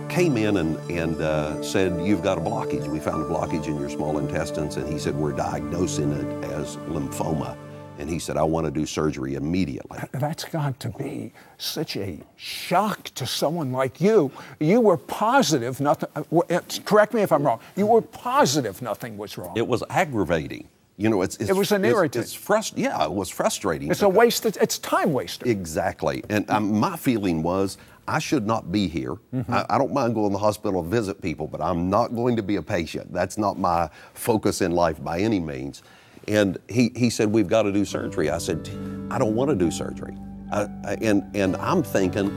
came 0.10 0.38
in 0.38 0.58
and, 0.58 0.78
and 0.92 1.20
uh, 1.22 1.62
said, 1.64 2.06
You've 2.06 2.22
got 2.22 2.38
a 2.38 2.42
blockage. 2.42 2.88
We 2.88 3.00
found 3.00 3.24
a 3.24 3.26
blockage 3.26 3.66
in 3.66 3.80
your 3.80 3.90
small 3.90 4.20
intestines. 4.20 4.78
And 4.78 4.88
he 4.88 5.00
said, 5.00 5.16
We're 5.16 5.32
diagnosing 5.32 6.12
it 6.12 6.52
as 6.52 6.78
lymphoma. 6.78 7.58
And 8.02 8.10
he 8.10 8.18
said, 8.18 8.36
I 8.36 8.42
want 8.42 8.66
to 8.66 8.72
do 8.72 8.88
surgery 8.88 9.36
immediately. 9.36 10.00
That's 10.12 10.44
got 10.44 10.80
to 10.80 10.90
be 10.90 11.34
such 11.60 11.96
a 11.98 12.20
shock 12.36 13.04
to 13.12 13.28
someone 13.28 13.72
like 13.72 14.02
you. 14.02 14.32
You 14.60 14.82
were 14.82 14.98
positive 14.98 15.80
nothing, 15.80 16.10
uh, 16.16 16.24
uh, 16.50 16.62
correct 16.84 17.14
me 17.14 17.22
if 17.22 17.32
I'm 17.32 17.44
wrong, 17.44 17.60
you 17.76 17.86
were 17.86 18.02
positive 18.02 18.82
nothing 18.82 19.18
was 19.18 19.38
wrong. 19.38 19.56
It 19.56 19.68
was 19.68 19.84
aggravating. 19.92 20.68
You 20.98 21.10
know, 21.10 21.22
it's, 21.22 21.38
it's 21.38 21.52
it 21.52 21.56
was 21.56 21.72
an 21.72 21.86
irritant. 21.86 22.26
It's, 22.26 22.36
it's 22.36 22.44
frust- 22.44 22.74
yeah, 22.76 23.04
it 23.06 23.12
was 23.12 23.30
frustrating. 23.30 23.92
It's 23.92 24.02
a 24.02 24.10
waste. 24.10 24.46
Of, 24.46 24.58
it's 24.58 24.80
time 24.80 25.14
waster. 25.14 25.48
Exactly. 25.48 26.24
And 26.30 26.50
um, 26.50 26.80
my 26.80 26.98
feeling 26.98 27.44
was 27.44 27.78
I 28.08 28.18
should 28.18 28.48
not 28.48 28.72
be 28.72 28.88
here. 28.88 29.18
Mm-hmm. 29.34 29.54
I, 29.54 29.66
I, 29.70 29.78
don't 29.78 29.94
mind 29.94 30.16
going 30.16 30.30
to 30.30 30.34
the 30.34 30.40
hospital 30.40 30.84
to 30.84 30.90
visit 30.90 31.22
people, 31.22 31.48
but 31.48 31.62
I'm 31.62 31.90
not 31.90 32.16
going 32.16 32.36
to 32.36 32.44
be 32.44 32.56
a 32.56 32.62
patient. 32.62 33.14
That's 33.14 33.38
not 33.38 33.60
my 33.60 33.90
focus 34.14 34.62
in 34.62 34.72
life 34.72 35.04
by 35.04 35.20
any 35.20 35.40
means. 35.40 35.84
And 36.28 36.58
he, 36.70 36.92
he 36.96 37.10
said, 37.10 37.32
We've 37.32 37.48
got 37.48 37.64
to 37.64 37.72
do 37.72 37.86
surgery. 37.86 38.30
I 38.30 38.38
said, 38.38 38.70
I 39.10 39.18
don't 39.18 39.36
want 39.36 39.50
to 39.50 39.56
do 39.56 39.72
surgery. 39.72 40.16
I, 40.52 40.68
I, 40.86 40.98
and, 41.02 41.36
and 41.36 41.56
I'm 41.58 41.84
thinking, 41.84 42.30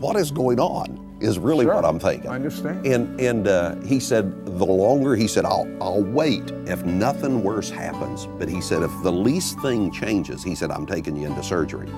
What 0.00 0.16
is 0.16 0.30
going 0.30 0.60
on? 0.60 1.04
Is 1.18 1.38
really 1.38 1.64
sure. 1.64 1.74
what 1.74 1.84
I'm 1.86 1.98
thinking. 1.98 2.28
I 2.28 2.34
understand. 2.34 2.86
And, 2.86 3.18
and 3.18 3.48
uh, 3.48 3.76
he 3.76 3.98
said, 4.00 4.44
The 4.44 4.66
longer, 4.66 5.16
he 5.16 5.26
said, 5.26 5.46
I'll, 5.46 5.66
I'll 5.80 6.02
wait 6.02 6.50
if 6.66 6.84
nothing 6.84 7.42
worse 7.42 7.70
happens. 7.70 8.26
But 8.38 8.48
he 8.48 8.60
said, 8.60 8.82
If 8.82 8.92
the 9.02 9.12
least 9.12 9.58
thing 9.60 9.90
changes, 9.92 10.42
he 10.42 10.54
said, 10.54 10.70
I'm 10.70 10.86
taking 10.86 11.16
you 11.16 11.26
into 11.26 11.42
surgery. 11.42 11.88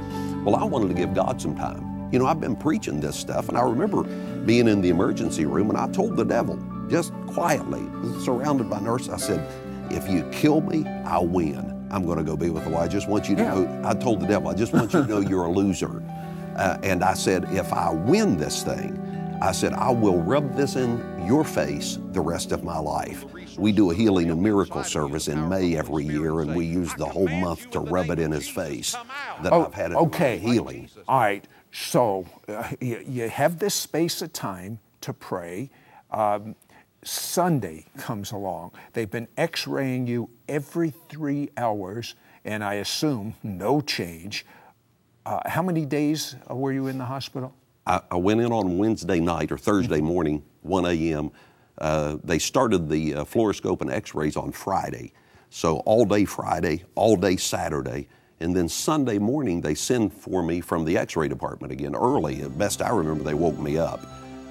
Well, 0.45 0.55
I 0.55 0.65
wanted 0.65 0.89
to 0.89 0.95
give 0.95 1.15
God 1.15 1.41
some 1.41 1.57
time. 1.57 2.09
You 2.13 2.19
know, 2.19 2.27
I've 2.27 2.41
been 2.41 2.57
preaching 2.57 3.01
this 3.01 3.17
stuff, 3.17 3.49
and 3.49 3.59
I 3.59 3.63
remember 3.63 4.05
being 4.47 4.69
in 4.69 4.81
the 4.81 4.89
emergency 4.89 5.45
room, 5.45 5.69
and 5.69 5.79
I 5.79 5.89
told 5.89 6.17
the 6.17 6.25
devil, 6.25 6.59
just 6.89 7.13
quietly, 7.27 7.83
surrounded 8.25 8.71
by 8.71 8.81
nurses, 8.81 9.11
I 9.11 9.19
said, 9.19 9.68
if 9.91 10.09
you 10.09 10.29
kill 10.31 10.61
me, 10.61 10.87
I'll 11.05 11.27
win. 11.27 11.89
I'm 11.91 12.05
going 12.05 12.19
to 12.19 12.25
go 12.25 12.37
be 12.37 12.51
with 12.51 12.65
the 12.65 12.71
Lord. 12.71 12.83
I 12.83 12.89
just 12.89 13.09
want 13.09 13.29
you 13.29 13.37
to 13.37 13.43
yeah. 13.43 13.55
know, 13.55 13.83
I 13.85 13.95
told 13.95 14.21
the 14.21 14.27
devil, 14.27 14.49
I 14.49 14.55
just 14.55 14.73
want 14.73 14.93
you 14.93 15.03
to 15.03 15.09
know 15.09 15.21
you're 15.29 15.45
a 15.45 15.51
loser. 15.51 16.03
Uh, 16.57 16.77
and 16.83 17.03
I 17.03 17.15
said, 17.15 17.45
if 17.51 17.73
I 17.73 17.91
win 17.91 18.37
this 18.37 18.63
thing, 18.63 18.99
I 19.41 19.53
said, 19.53 19.73
I 19.73 19.91
will 19.91 20.21
rub 20.21 20.57
this 20.57 20.75
in 20.77 21.25
your 21.27 21.45
face 21.45 21.99
the 22.13 22.21
rest 22.21 22.51
of 22.51 22.65
my 22.65 22.79
life. 22.79 23.25
We 23.57 23.73
do 23.73 23.91
a 23.91 23.95
healing 23.95 24.31
and 24.31 24.43
miracle 24.43 24.83
service 24.83 25.29
in 25.29 25.49
May 25.49 25.77
every 25.77 26.05
year, 26.05 26.41
and 26.41 26.55
we 26.55 26.67
use 26.67 26.93
the 26.95 27.07
whole 27.07 27.29
month 27.29 27.71
to 27.71 27.81
rub 27.81 28.11
it 28.11 28.19
in 28.19 28.33
his 28.33 28.49
face 28.49 28.97
that 29.43 29.53
oh, 29.53 29.67
I've 29.67 29.75
had 29.75 29.93
it 29.93 29.97
okay. 29.97 30.39
healing. 30.39 30.89
All 31.07 31.21
right. 31.21 31.47
So 31.71 32.27
uh, 32.49 32.71
you, 32.81 33.05
you, 33.07 33.29
have 33.29 33.59
this 33.59 33.75
space 33.75 34.23
of 34.23 34.33
time 34.33 34.81
to 35.03 35.13
pray. 35.13 35.71
Um, 36.11 36.57
Sunday 37.05 37.87
comes 37.97 38.33
along. 38.33 38.73
They've 38.93 39.11
been 39.11 39.29
x 39.37 39.67
raying 39.67 40.07
you 40.07 40.31
every 40.49 40.91
three 40.91 41.51
hours, 41.57 42.15
and 42.45 42.65
I 42.65 42.75
assume 42.75 43.35
no 43.43 43.81
change. 43.81 44.45
Uh, 45.25 45.41
how 45.47 45.63
many 45.63 45.85
days 45.85 46.37
were 46.49 46.73
you 46.73 46.87
in 46.87 46.99
the 46.99 47.05
hospital? 47.05 47.55
I, 47.87 48.01
I, 48.11 48.17
went 48.17 48.41
in 48.41 48.53
on 48.53 48.79
Wednesday 48.79 49.21
night 49.21 49.53
or 49.53 49.59
Thursday 49.59 50.01
morning, 50.01 50.43
1 50.63 50.87
a.m. 50.87 51.31
Uh, 51.79 52.19
they 52.25 52.39
started 52.39 52.89
the 52.89 53.15
uh, 53.15 53.25
fluoroscope 53.25 53.81
and 53.81 53.91
x 53.91 54.15
rays 54.15 54.37
on 54.37 54.53
Friday. 54.53 55.13
So 55.51 55.79
all 55.81 56.05
day 56.05 56.25
Friday, 56.25 56.85
all 56.95 57.17
day 57.17 57.37
Saturday. 57.37 58.09
And 58.41 58.55
then 58.55 58.69
Sunday 58.69 59.19
morning, 59.19 59.61
they 59.61 59.75
send 59.75 60.13
for 60.13 60.43
me 60.43 60.61
from 60.61 60.85
the 60.85 60.97
x 60.97 61.17
ray 61.17 61.29
department 61.29 61.73
again 61.73 61.95
early. 61.95 62.43
At 62.43 62.57
best 62.59 62.83
I 62.83 62.91
remember, 62.91 63.25
they 63.25 63.35
woke 63.35 63.59
me 63.59 63.79
up 63.79 64.01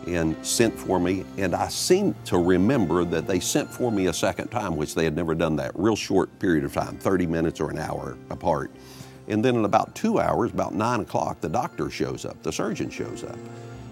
and 0.07 0.35
sent 0.45 0.77
for 0.77 0.99
me. 0.99 1.25
And 1.37 1.53
I 1.53 1.67
seem 1.67 2.15
to 2.25 2.37
remember 2.37 3.03
that 3.05 3.27
they 3.27 3.39
sent 3.39 3.69
for 3.69 3.91
me 3.91 4.07
a 4.07 4.13
second 4.13 4.49
time, 4.49 4.77
which 4.77 4.95
they 4.95 5.03
had 5.03 5.15
never 5.15 5.35
done 5.35 5.55
that, 5.57 5.71
real 5.75 5.95
short 5.95 6.37
period 6.39 6.63
of 6.63 6.73
time, 6.73 6.97
30 6.97 7.27
minutes 7.27 7.59
or 7.59 7.69
an 7.69 7.77
hour 7.77 8.17
apart. 8.29 8.71
And 9.27 9.43
then 9.43 9.55
in 9.55 9.65
about 9.65 9.93
two 9.93 10.19
hours, 10.19 10.51
about 10.51 10.73
nine 10.73 11.01
o'clock, 11.01 11.41
the 11.41 11.49
doctor 11.49 11.89
shows 11.89 12.23
up, 12.25 12.41
the 12.43 12.51
surgeon 12.51 12.89
shows 12.89 13.23
up. 13.23 13.37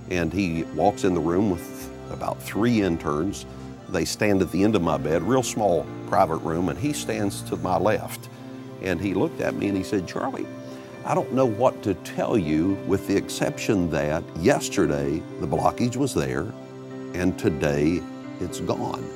And 0.10 0.32
he 0.32 0.64
walks 0.76 1.04
in 1.04 1.14
the 1.14 1.20
room 1.20 1.50
with 1.50 1.92
about 2.12 2.42
three 2.42 2.82
interns. 2.82 3.46
They 3.90 4.06
stand 4.06 4.42
at 4.42 4.52
the 4.52 4.64
end 4.64 4.76
of 4.76 4.82
my 4.82 4.98
bed, 4.98 5.24
real 5.24 5.44
small 5.44 5.86
private 6.08 6.38
room, 6.38 6.70
and 6.70 6.80
he 6.80 6.94
stands 6.94 7.42
to 7.44 7.58
my 7.58 7.78
left. 7.78 8.30
And 8.82 9.02
he 9.02 9.14
looked 9.14 9.42
at 9.42 9.56
me 9.56 9.68
and 9.68 9.78
he 9.78 9.84
said, 9.84 10.08
Charlie, 10.08 10.48
I 11.06 11.14
don't 11.14 11.34
know 11.34 11.46
what 11.46 11.84
to 11.84 11.94
tell 11.94 12.36
you 12.36 12.74
with 12.88 13.08
the 13.08 13.16
exception 13.16 13.92
that 13.92 14.24
yesterday 14.38 15.22
the 15.40 15.46
blockage 15.46 15.98
was 15.98 16.16
there 16.16 16.52
and 17.14 17.38
today 17.38 18.02
it's 18.40 18.60
gone. 18.60 19.08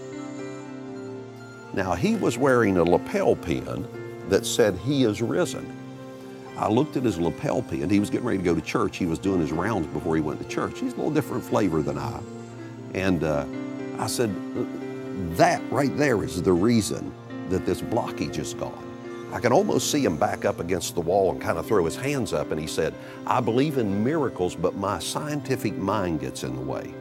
Now 1.74 1.96
he 1.96 2.16
was 2.16 2.38
wearing 2.38 2.78
a 2.78 2.84
lapel 2.84 3.36
pin 3.36 3.88
that 4.30 4.46
said 4.46 4.78
he 4.78 5.04
is 5.04 5.24
risen. 5.24 5.76
I 6.58 6.70
looked 6.70 6.96
at 6.96 7.02
his 7.02 7.20
lapel 7.20 7.64
pin. 7.64 7.90
He 7.90 8.00
was 8.00 8.12
getting 8.12 8.28
ready 8.28 8.38
to 8.38 8.44
go 8.44 8.54
to 8.54 8.62
church. 8.62 8.98
He 8.98 9.08
was 9.08 9.18
doing 9.18 9.42
his 9.42 9.52
rounds 9.52 9.88
before 9.88 10.16
he 10.16 10.22
went 10.22 10.40
to 10.44 10.48
church. 10.48 10.80
He's 10.80 10.94
a 10.94 10.96
little 10.96 11.10
different 11.10 11.44
flavor 11.44 11.82
than 11.82 11.98
I. 11.98 12.20
And 12.94 13.24
uh, 13.24 13.48
I 13.98 14.06
said, 14.06 14.30
that 15.38 15.60
right 15.72 15.96
there 15.98 16.24
is 16.24 16.40
the 16.44 16.54
reason 16.54 17.12
that 17.50 17.66
this 17.66 17.82
blockage 17.82 18.38
is 18.38 18.54
gone. 18.54 18.89
I 19.32 19.40
can 19.40 19.54
almost 19.54 19.92
see 19.92 20.04
him 20.04 20.18
back 20.18 20.44
up 20.46 20.60
against 20.60 20.96
the 20.96 21.02
wall 21.02 21.32
and 21.32 21.40
kind 21.42 21.58
of 21.60 21.66
throw 21.68 21.86
his 21.86 21.96
hands 21.96 22.34
up, 22.34 22.52
and 22.52 22.60
he 22.60 22.66
said, 22.68 22.94
I 23.28 23.40
believe 23.42 23.78
in 23.78 24.04
miracles, 24.04 24.56
but 24.56 24.76
my 24.76 24.98
scientific 25.00 25.76
mind 25.78 26.20
gets 26.22 26.44
in 26.44 26.56
the 26.56 26.62
way. 26.62 26.94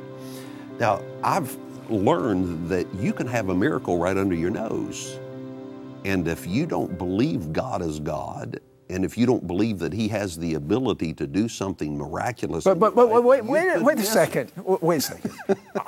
Now, 0.79 1.01
I've 1.23 1.57
learned 1.89 2.69
that 2.69 2.87
you 2.97 3.13
can 3.15 3.27
have 3.27 3.49
a 3.49 3.55
miracle 3.55 3.99
right 3.99 4.17
under 4.17 4.35
your 4.35 4.51
nose. 4.51 5.19
And 6.05 6.29
if 6.29 6.47
you 6.47 6.67
don't 6.67 6.99
believe 6.99 7.53
God 7.53 7.81
is 7.83 7.99
God, 7.99 8.61
and 8.91 9.05
if 9.05 9.17
you 9.19 9.25
don't 9.27 9.47
believe 9.47 9.79
that 9.81 9.93
He 9.95 10.07
has 10.09 10.37
the 10.39 10.55
ability 10.55 11.15
to 11.15 11.27
do 11.27 11.49
something 11.49 11.97
miraculous, 11.97 12.65
But, 12.65 12.79
but, 12.79 12.95
but 12.95 13.09
wait, 13.09 13.15
life, 13.43 13.45
wait, 13.45 13.67
wait, 13.75 13.83
wait 13.83 13.99
a 13.99 14.03
it. 14.03 14.07
second. 14.07 14.53
Wait 14.57 14.97
a 14.99 15.01
second. 15.01 15.33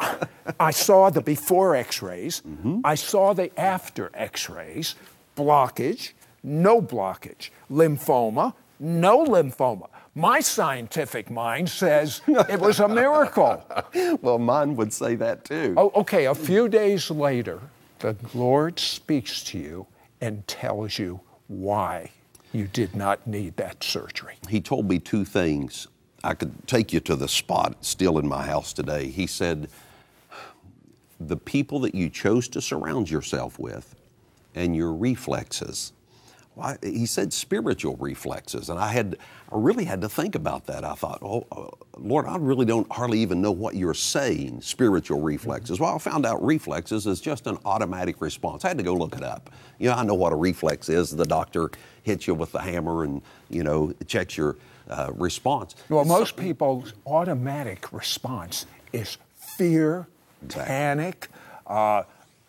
I 0.61 0.71
saw 0.71 1.11
the 1.11 1.21
before 1.21 1.77
x 1.77 2.01
rays, 2.03 2.41
Mm-hmm. 2.49 2.81
I 2.85 2.95
saw 2.95 3.35
the 3.35 3.51
after 3.61 4.11
x 4.15 4.49
rays, 4.51 4.95
blockage, 5.37 6.13
no 6.43 6.81
blockage, 6.81 7.51
lymphoma, 7.71 8.55
no 8.79 9.25
lymphoma. 9.25 9.89
My 10.15 10.41
scientific 10.41 11.31
mind 11.31 11.69
says 11.69 12.21
it 12.27 12.61
was 12.61 12.81
a 12.81 12.89
miracle. 12.89 13.63
Well, 14.23 14.39
mine 14.39 14.77
would 14.77 14.93
say 14.93 15.15
that 15.17 15.45
too. 15.45 15.75
Oh, 15.77 15.91
okay, 15.97 16.27
a 16.27 16.35
few 16.35 16.69
days 16.69 17.11
later, 17.11 17.61
the 17.99 18.17
Lord 18.35 18.79
speaks 18.79 19.43
to 19.45 19.59
you 19.59 19.87
and 20.21 20.47
tells 20.47 20.99
you 20.99 21.21
why 21.49 22.11
you 22.53 22.67
did 22.67 22.95
not 22.97 23.27
need 23.27 23.57
that 23.57 23.83
surgery. 23.83 24.35
he 24.49 24.61
told 24.61 24.89
me 24.89 24.99
two 24.99 25.25
things. 25.25 25.87
I 26.23 26.35
could 26.35 26.67
take 26.67 26.93
you 26.93 27.01
to 27.01 27.17
the 27.17 27.29
spot 27.29 27.77
still 27.85 28.19
in 28.19 28.29
my 28.29 28.45
house 28.45 28.73
today. 28.73 29.07
He 29.09 29.27
said, 29.27 29.69
The 31.19 31.37
people 31.37 31.81
that 31.81 31.95
you 31.95 32.11
chose 32.11 32.49
to 32.49 32.61
surround 32.61 33.11
yourself 33.11 33.59
with 33.59 33.95
and 34.55 34.75
your 34.77 34.93
reflexes. 34.93 35.93
Well, 36.57 36.77
I- 36.83 36.87
he 36.87 37.07
said 37.07 37.33
spiritual 37.33 37.97
reflexes, 37.97 38.69
and 38.71 38.79
I 38.79 38.89
had, 38.89 39.17
I 39.53 39.57
really 39.57 39.85
had 39.85 40.01
to 40.01 40.09
think 40.09 40.35
about 40.35 40.67
that. 40.67 40.85
I 40.85 40.95
thought, 40.95 41.21
oh, 41.23 41.47
uh, 41.53 41.69
Lord, 41.97 42.27
I 42.27 42.37
really 42.39 42.67
don't 42.67 42.91
hardly 42.93 43.21
even 43.21 43.41
know 43.41 43.53
what 43.53 43.77
you're 43.77 43.95
saying, 43.95 44.61
spiritual 44.63 45.21
reflexes. 45.21 45.79
Well, 45.79 45.95
I 45.95 45.99
found 45.99 46.27
out 46.27 46.45
reflexes 46.45 47.07
is 47.07 47.21
just 47.21 47.47
an 47.47 47.57
automatic 47.65 48.21
response. 48.21 48.65
I 48.65 48.69
had 48.69 48.79
to 48.79 48.85
go 48.85 48.95
look 48.95 49.15
it 49.15 49.23
up. 49.23 49.51
You 49.79 49.91
know, 49.91 49.95
I 49.95 50.03
know 50.03 50.15
what 50.15 50.33
a 50.33 50.37
reflex 50.37 50.89
is. 50.89 51.11
The 51.11 51.25
doctor 51.27 51.71
hits 52.03 52.27
you 52.27 52.35
with 52.35 52.51
the 52.53 52.61
hammer 52.61 53.05
and, 53.05 53.23
you 53.49 53.63
know, 53.63 53.93
checks 54.07 54.37
your 54.37 54.57
uh, 54.89 55.11
response. 55.15 55.77
Well, 55.89 56.05
most 56.05 56.37
people's 56.37 56.95
automatic 57.07 57.93
response 57.93 58.67
is 58.93 59.19
fear, 59.57 60.09
Exactly. 60.43 60.67
panic, 60.69 61.29
uh, 61.69 62.03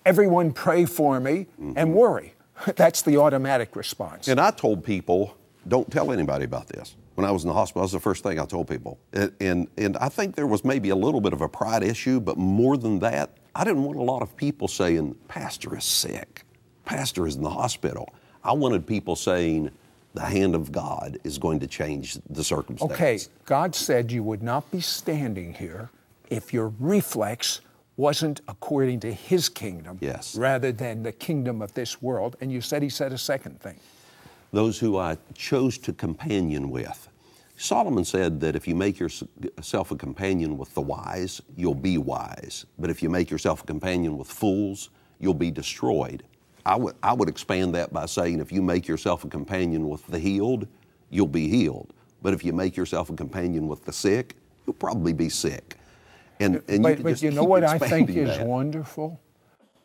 everyone 0.05 0.51
pray 0.53 0.85
for 0.85 1.19
me, 1.19 1.45
and 1.75 1.93
worry. 1.93 2.33
That's 2.75 3.01
the 3.01 3.17
automatic 3.17 3.75
response. 3.75 4.27
And 4.27 4.39
I 4.39 4.51
told 4.51 4.83
people, 4.83 5.35
don't 5.67 5.89
tell 5.91 6.11
anybody 6.11 6.45
about 6.45 6.67
this. 6.67 6.95
When 7.15 7.25
I 7.25 7.31
was 7.31 7.43
in 7.43 7.49
the 7.49 7.53
hospital, 7.53 7.81
that 7.81 7.85
was 7.85 7.91
the 7.91 7.99
first 7.99 8.23
thing 8.23 8.39
I 8.39 8.45
told 8.45 8.67
people. 8.67 8.99
And, 9.13 9.33
and, 9.39 9.67
and 9.77 9.97
I 9.97 10.09
think 10.09 10.35
there 10.35 10.47
was 10.47 10.63
maybe 10.63 10.89
a 10.89 10.95
little 10.95 11.21
bit 11.21 11.33
of 11.33 11.41
a 11.41 11.49
pride 11.49 11.83
issue, 11.83 12.19
but 12.19 12.37
more 12.37 12.77
than 12.77 12.99
that, 12.99 13.37
I 13.53 13.63
didn't 13.63 13.83
want 13.83 13.97
a 13.97 14.03
lot 14.03 14.21
of 14.21 14.35
people 14.37 14.67
saying, 14.67 15.15
Pastor 15.27 15.77
is 15.77 15.83
sick, 15.83 16.43
Pastor 16.85 17.27
is 17.27 17.35
in 17.35 17.43
the 17.43 17.49
hospital. 17.49 18.13
I 18.43 18.53
wanted 18.53 18.87
people 18.87 19.15
saying, 19.15 19.71
the 20.13 20.21
hand 20.21 20.55
of 20.55 20.71
God 20.71 21.19
is 21.23 21.37
going 21.37 21.59
to 21.61 21.67
change 21.67 22.17
the 22.29 22.43
circumstances. 22.43 22.95
Okay, 22.95 23.19
God 23.45 23.75
said 23.75 24.11
you 24.11 24.23
would 24.23 24.43
not 24.43 24.69
be 24.71 24.81
standing 24.81 25.53
here 25.53 25.89
if 26.29 26.53
your 26.53 26.73
reflex 26.79 27.61
wasn't 28.01 28.41
according 28.47 28.99
to 28.99 29.13
His 29.13 29.47
kingdom 29.47 29.99
Yes. 30.01 30.35
rather 30.35 30.71
than 30.71 31.03
the 31.03 31.11
kingdom 31.11 31.61
of 31.61 31.71
this 31.75 32.01
world. 32.01 32.35
And 32.41 32.51
you 32.51 32.59
said 32.59 32.81
He 32.81 32.89
said 32.89 33.13
a 33.13 33.17
second 33.17 33.61
thing. 33.61 33.77
those 34.51 34.79
who 34.79 34.97
I 34.97 35.17
chose 35.35 35.77
to 35.77 35.93
companion 35.93 36.69
with. 36.71 37.07
Solomon 37.57 38.03
said 38.03 38.41
that 38.41 38.55
if 38.55 38.67
you 38.67 38.75
make 38.75 38.99
yourself 38.99 39.91
a 39.91 39.95
companion 39.95 40.57
with 40.57 40.73
the 40.73 40.81
wise, 40.81 41.41
you'll 41.55 41.75
be 41.91 41.97
wise. 41.99 42.65
But 42.79 42.89
if 42.89 43.03
you 43.03 43.09
make 43.09 43.29
yourself 43.29 43.61
a 43.61 43.65
companion 43.65 44.17
with 44.17 44.27
fools, 44.27 44.89
you'll 45.19 45.35
be 45.47 45.51
destroyed. 45.51 46.23
I 46.65 46.75
would, 46.75 46.95
I 47.03 47.13
would 47.13 47.29
expand 47.29 47.75
that 47.75 47.93
by 47.93 48.07
saying 48.07 48.39
if 48.39 48.51
you 48.51 48.61
make 48.63 48.87
yourself 48.87 49.23
a 49.23 49.27
companion 49.29 49.87
with 49.87 50.05
the 50.07 50.19
healed, 50.19 50.67
you'll 51.11 51.27
be 51.41 51.47
healed. 51.47 51.93
But 52.23 52.33
if 52.33 52.43
you 52.43 52.51
make 52.51 52.75
yourself 52.75 53.09
a 53.11 53.13
companion 53.13 53.67
with 53.67 53.85
the 53.85 53.93
sick, 53.93 54.35
you'll 54.65 54.73
probably 54.73 55.13
be 55.13 55.29
sick. 55.29 55.77
And, 56.41 56.61
and 56.67 56.83
but 56.83 56.95
can 56.95 57.03
but 57.03 57.21
you 57.21 57.31
know 57.31 57.43
what 57.43 57.63
I 57.63 57.77
think 57.77 58.09
expanding 58.09 58.27
is 58.27 58.39
wonderful? 58.39 59.19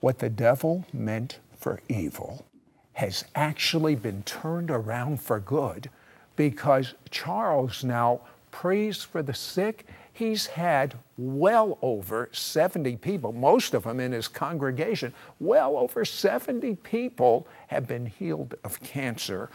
What 0.01 0.19
the 0.19 0.31
devil 0.31 0.85
meant 0.92 1.38
for 1.59 1.81
evil 1.88 2.47
has 2.95 3.25
actually 3.35 3.95
been 3.95 4.23
turned 4.23 4.71
around 4.71 5.21
for 5.21 5.38
good 5.38 5.90
because 6.35 6.95
Charles 7.11 7.85
now 7.85 8.21
prays 8.51 9.03
for 9.03 9.23
the 9.23 9.35
sick. 9.35 9.87
He's 10.12 10.47
had 10.47 10.95
well 11.19 11.77
over 11.83 12.31
70 12.33 12.97
people, 12.97 13.33
most 13.33 13.75
of 13.75 13.83
them 13.83 14.01
in 14.01 14.12
his 14.12 14.29
congregation, 14.29 15.12
well 15.40 15.77
over 15.77 16.07
70 16.07 16.77
people 16.77 17.47
have 17.66 17.87
been 17.87 18.07
healed 18.07 18.55
of 18.64 18.81
cancer. 18.81 19.51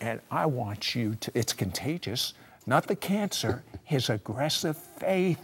And 0.00 0.20
I 0.30 0.46
want 0.46 0.94
you 0.94 1.16
to, 1.16 1.30
it's 1.34 1.52
contagious, 1.52 2.32
not 2.66 2.86
the 2.86 2.96
cancer, 2.96 3.62
his 3.84 4.08
aggressive 4.08 4.76
faith. 4.76 5.38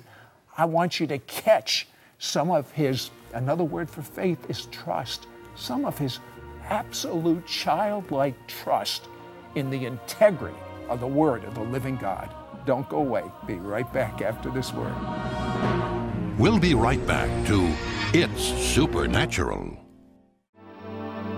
I 0.56 0.64
want 0.64 1.00
you 1.00 1.06
to 1.08 1.18
catch 1.18 1.88
some 2.18 2.50
of 2.50 2.70
his, 2.72 3.10
another 3.32 3.64
word 3.64 3.88
for 3.88 4.02
faith 4.02 4.48
is 4.48 4.66
trust, 4.66 5.26
some 5.54 5.84
of 5.84 5.98
his 5.98 6.18
absolute 6.68 7.46
childlike 7.46 8.34
trust 8.46 9.08
in 9.54 9.70
the 9.70 9.86
integrity 9.86 10.56
of 10.88 11.00
the 11.00 11.06
Word 11.06 11.44
of 11.44 11.54
the 11.54 11.62
living 11.62 11.96
God. 11.96 12.34
Don't 12.66 12.88
go 12.88 12.98
away. 12.98 13.24
Be 13.46 13.54
right 13.54 13.90
back 13.92 14.22
after 14.22 14.50
this 14.50 14.72
word. 14.72 14.94
We'll 16.38 16.58
be 16.58 16.74
right 16.74 17.04
back 17.06 17.28
to 17.46 17.74
It's 18.12 18.42
Supernatural. 18.42 19.79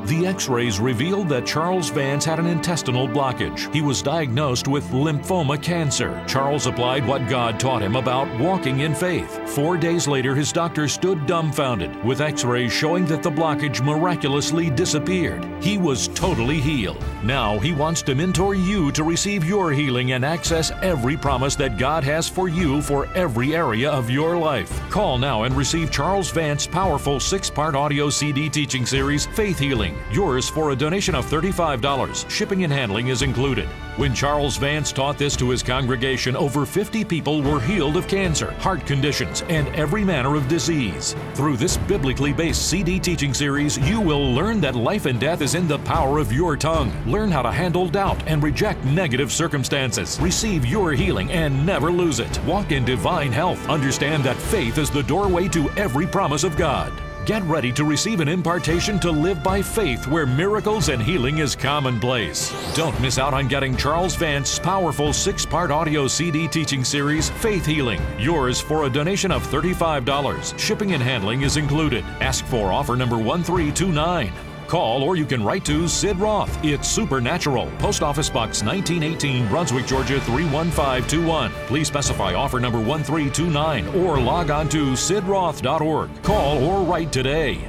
The 0.04 0.26
x 0.26 0.48
rays 0.48 0.80
revealed 0.80 1.28
that 1.28 1.46
Charles 1.46 1.88
Vance 1.90 2.24
had 2.24 2.40
an 2.40 2.46
intestinal 2.46 3.06
blockage. 3.06 3.72
He 3.72 3.80
was 3.80 4.02
diagnosed 4.02 4.66
with 4.66 4.90
lymphoma 4.90 5.62
cancer. 5.62 6.22
Charles 6.26 6.66
applied 6.66 7.06
what 7.06 7.28
God 7.28 7.60
taught 7.60 7.82
him 7.82 7.94
about 7.94 8.28
walking 8.40 8.80
in 8.80 8.96
faith. 8.96 9.48
Four 9.48 9.76
days 9.76 10.08
later, 10.08 10.34
his 10.34 10.50
doctor 10.50 10.88
stood 10.88 11.26
dumbfounded, 11.26 12.04
with 12.04 12.20
x 12.20 12.42
rays 12.44 12.72
showing 12.72 13.06
that 13.06 13.22
the 13.22 13.30
blockage 13.30 13.84
miraculously 13.84 14.70
disappeared. 14.70 15.46
He 15.62 15.78
was 15.78 16.08
totally 16.08 16.60
healed. 16.60 17.00
Now 17.22 17.56
he 17.60 17.70
wants 17.72 18.02
to 18.02 18.16
mentor 18.16 18.56
you 18.56 18.90
to 18.90 19.04
receive 19.04 19.44
your 19.44 19.70
healing 19.70 20.10
and 20.10 20.24
access 20.24 20.72
every 20.82 21.16
promise 21.16 21.54
that 21.54 21.78
God 21.78 22.02
has 22.02 22.28
for 22.28 22.48
you 22.48 22.82
for 22.82 23.06
every 23.14 23.54
area 23.54 23.88
of 23.88 24.10
your 24.10 24.36
life. 24.36 24.80
Call 24.90 25.18
now 25.18 25.44
and 25.44 25.56
receive 25.56 25.92
Charles 25.92 26.32
Vance's 26.32 26.66
powerful 26.66 27.20
six 27.20 27.48
part 27.48 27.76
audio 27.76 28.10
CD 28.10 28.48
teaching 28.48 28.84
series, 28.84 29.26
Faith 29.26 29.60
Healing. 29.60 29.96
Yours 30.10 30.48
for 30.48 30.72
a 30.72 30.76
donation 30.76 31.14
of 31.14 31.26
$35. 31.26 32.28
Shipping 32.28 32.64
and 32.64 32.72
handling 32.72 33.06
is 33.06 33.22
included. 33.22 33.68
When 33.96 34.14
Charles 34.14 34.56
Vance 34.56 34.90
taught 34.90 35.16
this 35.16 35.36
to 35.36 35.50
his 35.50 35.62
congregation, 35.62 36.34
over 36.34 36.66
50 36.66 37.04
people 37.04 37.40
were 37.42 37.60
healed 37.60 37.96
of 37.96 38.08
cancer, 38.08 38.50
heart 38.52 38.84
conditions, 38.86 39.44
and 39.48 39.68
every 39.76 40.02
manner 40.02 40.34
of 40.34 40.48
disease. 40.48 41.14
Through 41.34 41.58
this 41.58 41.76
biblically 41.76 42.32
based 42.32 42.68
CD 42.68 42.98
teaching 42.98 43.32
series, 43.32 43.78
you 43.78 44.00
will 44.00 44.32
learn 44.34 44.60
that 44.62 44.74
life 44.74 45.06
and 45.06 45.20
death 45.20 45.42
is 45.42 45.51
in 45.54 45.68
the 45.68 45.78
power 45.80 46.18
of 46.18 46.32
your 46.32 46.56
tongue. 46.56 46.92
Learn 47.06 47.30
how 47.30 47.42
to 47.42 47.52
handle 47.52 47.88
doubt 47.88 48.22
and 48.26 48.42
reject 48.42 48.84
negative 48.84 49.32
circumstances. 49.32 50.18
Receive 50.20 50.66
your 50.66 50.92
healing 50.92 51.30
and 51.32 51.64
never 51.66 51.90
lose 51.90 52.20
it. 52.20 52.38
Walk 52.44 52.72
in 52.72 52.84
divine 52.84 53.32
health. 53.32 53.68
Understand 53.68 54.24
that 54.24 54.36
faith 54.36 54.78
is 54.78 54.90
the 54.90 55.02
doorway 55.02 55.48
to 55.48 55.70
every 55.70 56.06
promise 56.06 56.44
of 56.44 56.56
God. 56.56 56.92
Get 57.24 57.44
ready 57.44 57.70
to 57.74 57.84
receive 57.84 58.18
an 58.18 58.26
impartation 58.26 58.98
to 58.98 59.10
live 59.10 59.44
by 59.44 59.62
faith 59.62 60.08
where 60.08 60.26
miracles 60.26 60.88
and 60.88 61.00
healing 61.00 61.38
is 61.38 61.54
commonplace. 61.54 62.52
Don't 62.74 63.00
miss 63.00 63.16
out 63.16 63.32
on 63.32 63.46
getting 63.46 63.76
Charles 63.76 64.16
Vance's 64.16 64.58
powerful 64.58 65.12
six 65.12 65.46
part 65.46 65.70
audio 65.70 66.08
CD 66.08 66.48
teaching 66.48 66.82
series, 66.82 67.30
Faith 67.30 67.64
Healing. 67.64 68.00
Yours 68.18 68.60
for 68.60 68.84
a 68.84 68.90
donation 68.90 69.30
of 69.30 69.46
$35. 69.46 70.58
Shipping 70.58 70.94
and 70.94 71.02
handling 71.02 71.42
is 71.42 71.56
included. 71.56 72.04
Ask 72.20 72.44
for 72.46 72.72
offer 72.72 72.96
number 72.96 73.16
1329. 73.16 74.51
Call 74.72 75.02
or 75.02 75.16
you 75.16 75.26
can 75.26 75.44
write 75.44 75.66
to 75.66 75.86
Sid 75.86 76.16
Roth. 76.16 76.64
It's 76.64 76.88
Supernatural. 76.88 77.70
Post 77.78 78.02
Office 78.02 78.30
Box 78.30 78.62
1918, 78.62 79.46
Brunswick, 79.48 79.84
Georgia 79.84 80.18
31521. 80.20 81.50
Please 81.66 81.88
specify 81.88 82.32
offer 82.32 82.58
number 82.58 82.78
1329 82.78 83.88
or 84.02 84.18
log 84.18 84.50
on 84.50 84.70
to 84.70 84.92
sidroth.org. 84.92 86.22
Call 86.22 86.64
or 86.64 86.82
write 86.84 87.12
today. 87.12 87.68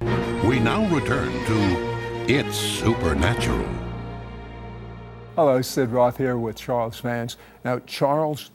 We 0.00 0.58
now 0.58 0.88
return 0.88 1.30
to 1.44 2.32
It's 2.32 2.56
Supernatural. 2.56 3.68
Hello, 5.34 5.60
Sid 5.60 5.90
Roth 5.90 6.16
here 6.16 6.38
with 6.38 6.56
Charles 6.56 6.98
Vance. 7.00 7.36
Now, 7.62 7.80
Charles, 7.80 8.50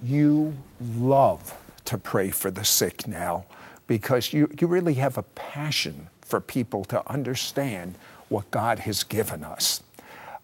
you 0.00 0.54
love 0.96 1.58
to 1.86 1.98
pray 1.98 2.30
for 2.30 2.52
the 2.52 2.64
sick 2.64 3.08
now 3.08 3.46
because 3.86 4.32
you, 4.32 4.50
you 4.58 4.66
really 4.66 4.94
have 4.94 5.18
a 5.18 5.22
passion 5.22 6.08
for 6.22 6.40
people 6.40 6.84
to 6.86 7.08
understand 7.10 7.94
what 8.28 8.50
God 8.50 8.80
has 8.80 9.04
given 9.04 9.44
us. 9.44 9.82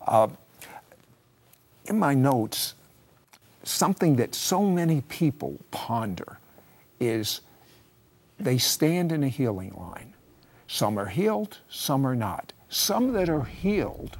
Uh, 0.07 0.29
in 1.87 1.99
my 1.99 2.15
notes, 2.15 2.75
something 3.63 4.17
that 4.17 4.35
so 4.35 4.63
many 4.65 5.01
people 5.03 5.59
ponder 5.71 6.39
is 6.99 7.41
they 8.39 8.59
stand 8.59 9.13
in 9.13 9.25
a 9.25 9.29
healing 9.29 9.75
line. 9.75 10.15
Some 10.67 10.99
are 10.99 11.07
healed, 11.07 11.59
some 11.69 12.07
are 12.07 12.15
not. 12.15 12.53
Some 12.69 13.13
that 13.15 13.29
are 13.29 13.45
healed, 13.45 14.19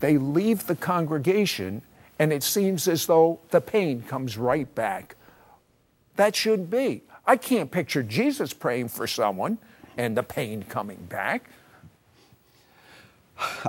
they 0.00 0.18
leave 0.18 0.66
the 0.66 0.74
congregation 0.74 1.82
and 2.18 2.32
it 2.32 2.42
seems 2.42 2.86
as 2.88 3.06
though 3.06 3.40
the 3.50 3.60
pain 3.60 4.02
comes 4.02 4.36
right 4.38 4.72
back. 4.74 5.16
That 6.16 6.36
should 6.36 6.70
be. 6.70 7.02
I 7.26 7.36
can't 7.36 7.70
picture 7.70 8.02
Jesus 8.02 8.52
praying 8.52 8.88
for 8.88 9.06
someone 9.06 9.58
and 9.96 10.16
the 10.16 10.22
pain 10.22 10.62
coming 10.62 10.98
back. 11.08 11.50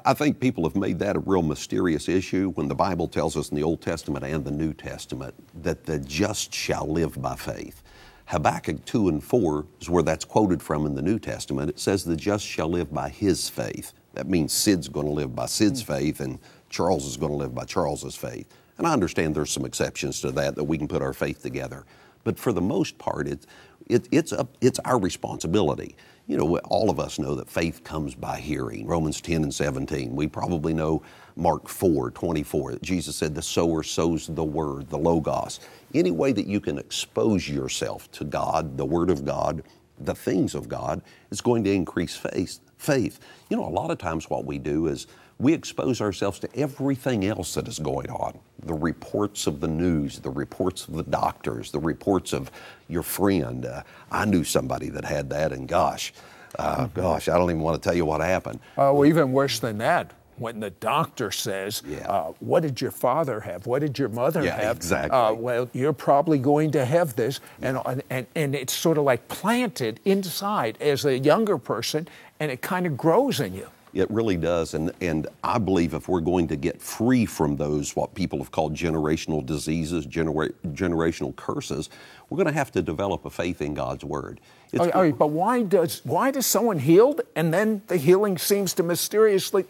I 0.05 0.13
think 0.13 0.39
people 0.39 0.63
have 0.63 0.75
made 0.75 0.99
that 0.99 1.15
a 1.15 1.19
real 1.19 1.41
mysterious 1.41 2.07
issue 2.07 2.51
when 2.51 2.67
the 2.67 2.75
Bible 2.75 3.07
tells 3.07 3.35
us 3.35 3.49
in 3.49 3.55
the 3.55 3.63
Old 3.63 3.81
Testament 3.81 4.23
and 4.25 4.45
the 4.45 4.51
New 4.51 4.73
Testament 4.73 5.33
that 5.63 5.85
the 5.85 5.99
just 5.99 6.53
shall 6.53 6.87
live 6.87 7.19
by 7.21 7.35
faith. 7.35 7.81
Habakkuk 8.27 8.83
2 8.85 9.09
and 9.09 9.23
4 9.23 9.65
is 9.81 9.89
where 9.89 10.03
that's 10.03 10.25
quoted 10.25 10.61
from 10.61 10.85
in 10.85 10.95
the 10.95 11.01
New 11.01 11.19
Testament. 11.19 11.69
It 11.69 11.79
says, 11.79 12.03
The 12.03 12.15
just 12.15 12.45
shall 12.45 12.69
live 12.69 12.93
by 12.93 13.09
his 13.09 13.49
faith. 13.49 13.93
That 14.13 14.27
means 14.27 14.53
Sid's 14.53 14.87
going 14.87 15.05
to 15.05 15.11
live 15.11 15.35
by 15.35 15.45
Sid's 15.45 15.83
mm. 15.83 15.87
faith 15.87 16.19
and 16.19 16.39
Charles 16.69 17.05
is 17.05 17.17
going 17.17 17.31
to 17.31 17.37
live 17.37 17.53
by 17.53 17.65
Charles's 17.65 18.15
faith. 18.15 18.47
And 18.77 18.87
I 18.87 18.93
understand 18.93 19.35
there's 19.35 19.51
some 19.51 19.65
exceptions 19.65 20.21
to 20.21 20.31
that, 20.31 20.55
that 20.55 20.63
we 20.63 20.77
can 20.77 20.87
put 20.87 21.01
our 21.01 21.13
faith 21.13 21.41
together. 21.41 21.85
But 22.25 22.37
for 22.37 22.51
the 22.51 22.61
most 22.61 22.97
part, 22.97 23.29
it, 23.29 23.45
it, 23.87 24.09
it's, 24.11 24.33
a, 24.33 24.47
it's 24.59 24.79
our 24.79 24.99
responsibility. 24.99 25.95
You 26.27 26.37
know, 26.37 26.57
all 26.57 26.89
of 26.89 26.99
us 26.99 27.19
know 27.19 27.35
that 27.35 27.49
faith 27.49 27.83
comes 27.83 28.15
by 28.15 28.39
hearing. 28.39 28.87
Romans 28.87 29.21
10 29.21 29.43
and 29.43 29.53
17. 29.53 30.15
We 30.15 30.27
probably 30.27 30.73
know 30.73 31.03
Mark 31.37 31.69
4, 31.69 32.11
24, 32.11 32.73
that 32.73 32.81
Jesus 32.81 33.15
said, 33.15 33.35
The 33.35 33.43
sower 33.43 33.83
sows 33.83 34.27
the 34.27 34.43
word, 34.43 34.89
the 34.89 34.97
Logos. 34.97 35.59
Any 35.93 36.11
way 36.11 36.33
that 36.33 36.47
you 36.47 36.59
can 36.59 36.79
expose 36.79 37.47
yourself 37.47 38.11
to 38.13 38.25
God, 38.25 38.75
the 38.75 38.85
Word 38.85 39.11
of 39.11 39.23
God, 39.23 39.63
the 39.99 40.15
things 40.15 40.55
of 40.55 40.67
God, 40.67 41.01
is 41.29 41.41
going 41.41 41.63
to 41.65 41.71
increase 41.71 42.15
faith. 42.15 42.59
Faith. 42.77 43.19
You 43.49 43.57
know, 43.57 43.65
a 43.65 43.69
lot 43.69 43.91
of 43.91 43.99
times 43.99 44.29
what 44.29 44.45
we 44.45 44.57
do 44.57 44.87
is 44.87 45.07
we 45.39 45.53
expose 45.53 46.01
ourselves 46.01 46.39
to 46.39 46.49
everything 46.55 47.25
else 47.25 47.53
that 47.55 47.67
is 47.67 47.79
going 47.79 48.09
on 48.09 48.39
the 48.65 48.73
reports 48.73 49.47
of 49.47 49.59
the 49.59 49.67
news, 49.67 50.19
the 50.19 50.29
reports 50.29 50.87
of 50.87 50.95
the 50.95 51.03
doctors, 51.03 51.71
the 51.71 51.79
reports 51.79 52.33
of 52.33 52.49
your 52.87 53.03
friend. 53.03 53.65
Uh, 53.65 53.83
I 54.11 54.25
knew 54.25 54.43
somebody 54.43 54.89
that 54.89 55.05
had 55.05 55.29
that, 55.29 55.51
and 55.51 55.67
gosh, 55.67 56.13
uh, 56.57 56.87
gosh, 56.87 57.29
I 57.29 57.37
don't 57.37 57.49
even 57.49 57.61
want 57.61 57.81
to 57.81 57.87
tell 57.87 57.95
you 57.95 58.05
what 58.05 58.21
happened. 58.21 58.59
Uh, 58.77 58.91
well, 58.93 59.05
even 59.05 59.31
worse 59.31 59.59
than 59.59 59.77
that, 59.79 60.13
when 60.37 60.59
the 60.59 60.71
doctor 60.71 61.31
says, 61.31 61.83
yeah. 61.87 62.09
uh, 62.09 62.33
What 62.39 62.61
did 62.61 62.81
your 62.81 62.91
father 62.91 63.39
have? 63.39 63.67
What 63.67 63.79
did 63.79 63.97
your 63.97 64.09
mother 64.09 64.43
yeah, 64.43 64.59
have? 64.59 64.77
Exactly. 64.77 65.17
Uh, 65.17 65.33
well, 65.33 65.69
you're 65.73 65.93
probably 65.93 66.39
going 66.39 66.71
to 66.71 66.85
have 66.85 67.15
this. 67.15 67.39
And, 67.61 67.79
and, 68.09 68.27
and 68.35 68.55
it's 68.55 68.73
sort 68.73 68.97
of 68.97 69.03
like 69.03 69.27
planted 69.27 69.99
inside 70.05 70.77
as 70.81 71.05
a 71.05 71.17
younger 71.17 71.57
person, 71.57 72.07
and 72.39 72.51
it 72.51 72.61
kind 72.61 72.85
of 72.85 72.97
grows 72.97 73.39
in 73.39 73.53
you. 73.53 73.69
It 73.95 74.11
really 74.11 74.35
does. 74.35 74.73
And, 74.73 74.91
and 74.99 75.25
I 75.41 75.57
believe 75.57 75.93
if 75.93 76.09
we're 76.09 76.19
going 76.19 76.49
to 76.49 76.57
get 76.57 76.81
free 76.81 77.25
from 77.25 77.55
those, 77.55 77.95
what 77.95 78.13
people 78.13 78.39
have 78.39 78.51
called 78.51 78.75
generational 78.75 79.43
diseases, 79.43 80.05
genera- 80.05 80.51
generational 80.73 81.33
curses, 81.37 81.89
we're 82.29 82.35
going 82.35 82.47
to 82.47 82.53
have 82.53 82.71
to 82.73 82.81
develop 82.81 83.23
a 83.25 83.29
faith 83.29 83.61
in 83.61 83.73
God's 83.73 84.03
Word. 84.03 84.41
All 84.77 84.85
right, 84.85 84.93
all 84.93 85.01
right, 85.01 85.17
but 85.17 85.29
why 85.29 85.63
does, 85.63 86.01
why 86.03 86.29
does 86.29 86.45
someone 86.45 86.77
healed 86.77 87.21
and 87.37 87.53
then 87.53 87.83
the 87.87 87.95
healing 87.95 88.37
seems 88.37 88.73
to 88.73 88.83
mysteriously 88.83 89.63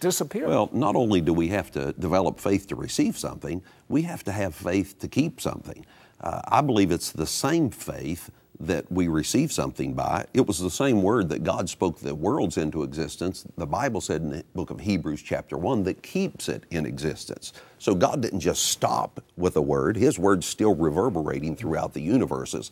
disappear? 0.00 0.48
Well, 0.48 0.70
not 0.72 0.96
only 0.96 1.20
do 1.20 1.34
we 1.34 1.48
have 1.48 1.70
to 1.72 1.92
develop 1.92 2.40
faith 2.40 2.66
to 2.68 2.76
receive 2.76 3.18
something, 3.18 3.62
we 3.90 4.02
have 4.02 4.24
to 4.24 4.32
have 4.32 4.54
faith 4.54 4.98
to 5.00 5.08
keep 5.08 5.38
something. 5.38 5.84
Uh, 6.22 6.40
I 6.48 6.62
believe 6.62 6.90
it's 6.90 7.12
the 7.12 7.26
same 7.26 7.68
faith 7.68 8.30
that 8.60 8.90
we 8.92 9.08
receive 9.08 9.50
something 9.50 9.94
by. 9.94 10.26
It 10.34 10.46
was 10.46 10.58
the 10.58 10.70
same 10.70 11.02
word 11.02 11.30
that 11.30 11.42
God 11.42 11.68
spoke 11.70 11.98
the 11.98 12.14
worlds 12.14 12.58
into 12.58 12.82
existence. 12.82 13.46
The 13.56 13.66
Bible 13.66 14.02
said 14.02 14.20
in 14.20 14.30
the 14.30 14.44
book 14.54 14.70
of 14.70 14.80
Hebrews, 14.80 15.22
chapter 15.22 15.56
1, 15.56 15.82
that 15.84 16.02
keeps 16.02 16.48
it 16.48 16.64
in 16.70 16.84
existence. 16.84 17.54
So 17.78 17.94
God 17.94 18.20
didn't 18.20 18.40
just 18.40 18.64
stop 18.64 19.22
with 19.36 19.56
a 19.56 19.62
word, 19.62 19.96
His 19.96 20.18
word's 20.18 20.46
still 20.46 20.74
reverberating 20.74 21.56
throughout 21.56 21.94
the 21.94 22.02
universes. 22.02 22.70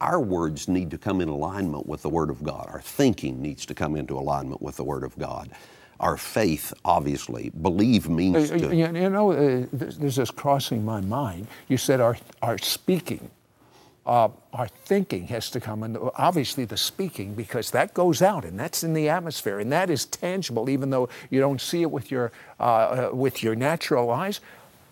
Our 0.00 0.20
words 0.20 0.68
need 0.68 0.90
to 0.90 0.98
come 0.98 1.20
in 1.20 1.28
alignment 1.28 1.86
with 1.86 2.02
the 2.02 2.10
Word 2.10 2.28
of 2.28 2.42
God. 2.42 2.68
Our 2.70 2.82
thinking 2.82 3.40
needs 3.40 3.64
to 3.66 3.74
come 3.74 3.96
into 3.96 4.18
alignment 4.18 4.60
with 4.60 4.76
the 4.76 4.84
Word 4.84 5.02
of 5.02 5.18
God. 5.18 5.50
Our 5.98 6.18
faith, 6.18 6.74
obviously, 6.84 7.48
believe 7.62 8.06
means 8.06 8.50
uh, 8.50 8.58
to. 8.58 8.76
You 8.76 8.88
know, 9.08 9.32
uh, 9.32 9.66
there's 9.72 10.16
this 10.16 10.30
crossing 10.30 10.84
my 10.84 11.00
mind. 11.00 11.46
You 11.68 11.78
said 11.78 12.00
our, 12.02 12.18
our 12.42 12.58
speaking 12.58 13.30
uh, 14.06 14.28
our 14.52 14.68
thinking 14.68 15.26
has 15.26 15.50
to 15.50 15.60
come, 15.60 15.82
and 15.82 15.98
obviously 16.14 16.64
the 16.64 16.76
speaking, 16.76 17.34
because 17.34 17.72
that 17.72 17.92
goes 17.92 18.22
out 18.22 18.44
and 18.44 18.58
that's 18.58 18.84
in 18.84 18.94
the 18.94 19.08
atmosphere, 19.08 19.58
and 19.58 19.72
that 19.72 19.90
is 19.90 20.06
tangible, 20.06 20.70
even 20.70 20.90
though 20.90 21.08
you 21.28 21.40
don't 21.40 21.60
see 21.60 21.82
it 21.82 21.90
with 21.90 22.10
your 22.10 22.30
uh, 22.60 22.62
uh, 22.62 23.10
with 23.12 23.42
your 23.42 23.56
natural 23.56 24.10
eyes. 24.10 24.40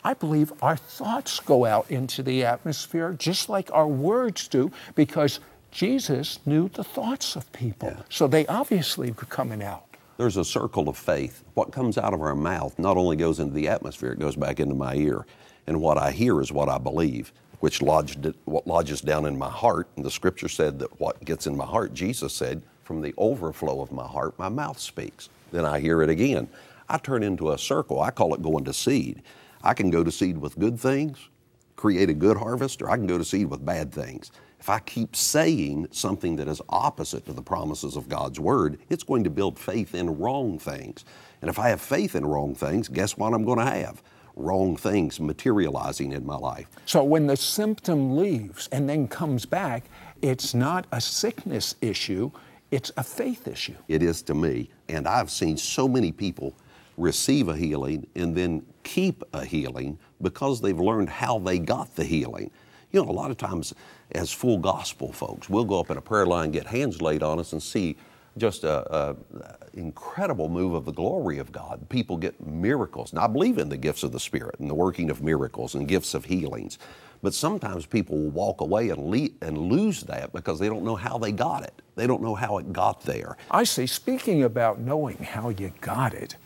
I 0.02 0.14
believe 0.14 0.52
our 0.60 0.76
thoughts 0.76 1.40
go 1.40 1.64
out 1.64 1.90
into 1.90 2.22
the 2.22 2.44
atmosphere 2.44 3.14
just 3.18 3.48
like 3.48 3.70
our 3.72 3.86
words 3.86 4.48
do, 4.48 4.70
because 4.94 5.40
Jesus 5.70 6.40
knew 6.44 6.68
the 6.68 6.84
thoughts 6.84 7.36
of 7.36 7.50
people, 7.52 7.92
yeah. 7.96 8.02
so 8.10 8.26
they 8.26 8.46
obviously 8.46 9.12
were 9.12 9.24
coming 9.28 9.62
out. 9.62 9.84
There's 10.16 10.36
a 10.36 10.44
circle 10.44 10.88
of 10.88 10.96
faith. 10.96 11.42
What 11.54 11.72
comes 11.72 11.98
out 11.98 12.14
of 12.14 12.20
our 12.20 12.36
mouth 12.36 12.78
not 12.78 12.96
only 12.96 13.16
goes 13.16 13.40
into 13.40 13.54
the 13.54 13.68
atmosphere, 13.68 14.12
it 14.12 14.18
goes 14.18 14.36
back 14.36 14.60
into 14.60 14.74
my 14.74 14.94
ear. 14.94 15.26
And 15.66 15.80
what 15.80 15.98
I 15.98 16.10
hear 16.12 16.40
is 16.40 16.52
what 16.52 16.68
I 16.68 16.78
believe 16.78 17.32
which 17.64 17.80
lodged, 17.80 18.30
what 18.44 18.66
lodges 18.66 19.00
down 19.00 19.24
in 19.24 19.38
my 19.38 19.48
heart. 19.48 19.88
And 19.96 20.04
the 20.04 20.10
scripture 20.10 20.50
said 20.50 20.78
that 20.80 21.00
what 21.00 21.24
gets 21.24 21.46
in 21.46 21.56
my 21.56 21.64
heart, 21.64 21.94
Jesus 21.94 22.34
said, 22.34 22.62
from 22.82 23.00
the 23.00 23.14
overflow 23.16 23.80
of 23.80 23.90
my 23.90 24.06
heart, 24.06 24.38
my 24.38 24.50
mouth 24.50 24.78
speaks. 24.78 25.30
Then 25.50 25.64
I 25.64 25.80
hear 25.80 26.02
it 26.02 26.10
again. 26.10 26.46
I 26.90 26.98
turn 26.98 27.22
into 27.22 27.52
a 27.52 27.56
circle. 27.56 28.02
I 28.02 28.10
call 28.10 28.34
it 28.34 28.42
going 28.42 28.64
to 28.64 28.74
seed. 28.74 29.22
I 29.62 29.72
can 29.72 29.88
go 29.88 30.04
to 30.04 30.12
seed 30.12 30.36
with 30.36 30.58
good 30.58 30.78
things, 30.78 31.30
create 31.74 32.10
a 32.10 32.12
good 32.12 32.36
harvest, 32.36 32.82
or 32.82 32.90
I 32.90 32.98
can 32.98 33.06
go 33.06 33.16
to 33.16 33.24
seed 33.24 33.46
with 33.46 33.64
bad 33.64 33.92
things. 33.92 34.30
If 34.60 34.68
I 34.68 34.80
keep 34.80 35.16
saying 35.16 35.88
something 35.90 36.36
that 36.36 36.48
is 36.48 36.60
opposite 36.68 37.24
to 37.24 37.32
the 37.32 37.40
promises 37.40 37.96
of 37.96 38.10
God's 38.10 38.38
Word, 38.38 38.78
it's 38.90 39.04
going 39.04 39.24
to 39.24 39.30
build 39.30 39.58
faith 39.58 39.94
in 39.94 40.18
wrong 40.18 40.58
things. 40.58 41.06
And 41.40 41.48
if 41.48 41.58
I 41.58 41.70
have 41.70 41.80
faith 41.80 42.14
in 42.14 42.26
wrong 42.26 42.54
things, 42.54 42.88
guess 42.88 43.16
what 43.16 43.32
I'm 43.32 43.46
going 43.46 43.60
to 43.60 43.64
have? 43.64 44.02
Wrong 44.36 44.76
things 44.76 45.20
materializing 45.20 46.12
in 46.12 46.24
my 46.26 46.36
life. 46.36 46.68
So 46.86 47.04
when 47.04 47.26
the 47.26 47.36
symptom 47.36 48.16
leaves 48.16 48.68
and 48.72 48.88
then 48.88 49.08
comes 49.08 49.46
back, 49.46 49.84
it's 50.22 50.54
not 50.54 50.86
a 50.92 51.00
sickness 51.00 51.74
issue, 51.80 52.30
it's 52.70 52.90
a 52.96 53.02
faith 53.02 53.46
issue. 53.46 53.76
It 53.88 54.02
is 54.02 54.22
to 54.22 54.34
me. 54.34 54.70
And 54.88 55.06
I've 55.06 55.30
seen 55.30 55.56
so 55.56 55.86
many 55.86 56.12
people 56.12 56.54
receive 56.96 57.48
a 57.48 57.56
healing 57.56 58.06
and 58.14 58.34
then 58.34 58.64
keep 58.82 59.22
a 59.32 59.44
healing 59.44 59.98
because 60.22 60.60
they've 60.60 60.78
learned 60.78 61.08
how 61.08 61.38
they 61.38 61.58
got 61.58 61.94
the 61.96 62.04
healing. 62.04 62.50
You 62.92 63.02
know, 63.04 63.10
a 63.10 63.12
lot 63.12 63.30
of 63.30 63.36
times 63.36 63.74
as 64.12 64.32
full 64.32 64.58
gospel 64.58 65.12
folks, 65.12 65.48
we'll 65.48 65.64
go 65.64 65.80
up 65.80 65.90
in 65.90 65.96
a 65.96 66.00
prayer 66.00 66.26
line, 66.26 66.50
get 66.52 66.66
hands 66.66 67.02
laid 67.02 67.22
on 67.22 67.40
us, 67.40 67.52
and 67.52 67.62
see 67.62 67.96
just 68.36 68.64
a, 68.64 69.16
incredible 69.74 70.48
move 70.48 70.74
of 70.74 70.84
the 70.84 70.92
glory 70.92 71.38
of 71.38 71.52
God. 71.52 71.88
People 71.88 72.16
get 72.16 72.44
miracles. 72.46 73.12
Now, 73.12 73.24
I 73.24 73.26
believe 73.26 73.58
in 73.58 73.68
the 73.68 73.76
gifts 73.76 74.02
of 74.02 74.12
the 74.12 74.20
Spirit 74.20 74.56
and 74.60 74.70
the 74.70 74.74
working 74.74 75.10
of 75.10 75.22
miracles 75.22 75.74
and 75.74 75.86
gifts 75.88 76.14
of 76.14 76.24
healings. 76.24 76.78
But 77.22 77.34
sometimes 77.34 77.86
people 77.86 78.18
will 78.18 78.30
walk 78.30 78.60
away 78.60 78.90
and, 78.90 79.06
le- 79.06 79.30
and 79.40 79.56
lose 79.56 80.02
that 80.04 80.32
because 80.32 80.58
they 80.58 80.68
don't 80.68 80.84
know 80.84 80.96
how 80.96 81.18
they 81.18 81.32
got 81.32 81.64
it. 81.64 81.82
They 81.96 82.06
don't 82.06 82.22
know 82.22 82.34
how 82.34 82.58
it 82.58 82.72
got 82.72 83.02
there. 83.02 83.36
I 83.50 83.64
see. 83.64 83.86
Speaking 83.86 84.42
about 84.44 84.80
knowing 84.80 85.16
how 85.18 85.48
you 85.48 85.72
got 85.80 86.12
it, 86.14 86.36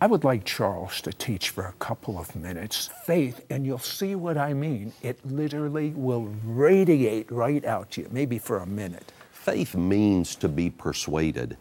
I 0.00 0.06
would 0.06 0.24
like 0.24 0.44
Charles 0.44 1.00
to 1.02 1.12
teach 1.12 1.50
for 1.50 1.64
a 1.66 1.72
couple 1.74 2.18
of 2.18 2.34
minutes 2.34 2.90
faith, 3.04 3.44
and 3.50 3.64
you'll 3.64 3.78
see 3.78 4.16
what 4.16 4.36
I 4.36 4.52
mean. 4.52 4.92
It 5.00 5.24
literally 5.24 5.90
will 5.90 6.34
radiate 6.44 7.30
right 7.30 7.64
out 7.64 7.92
to 7.92 8.02
you, 8.02 8.08
maybe 8.10 8.38
for 8.38 8.58
a 8.58 8.66
minute. 8.66 9.12
Faith 9.42 9.74
means 9.74 10.36
to 10.36 10.48
be 10.48 10.70
persuaded. 10.70 11.56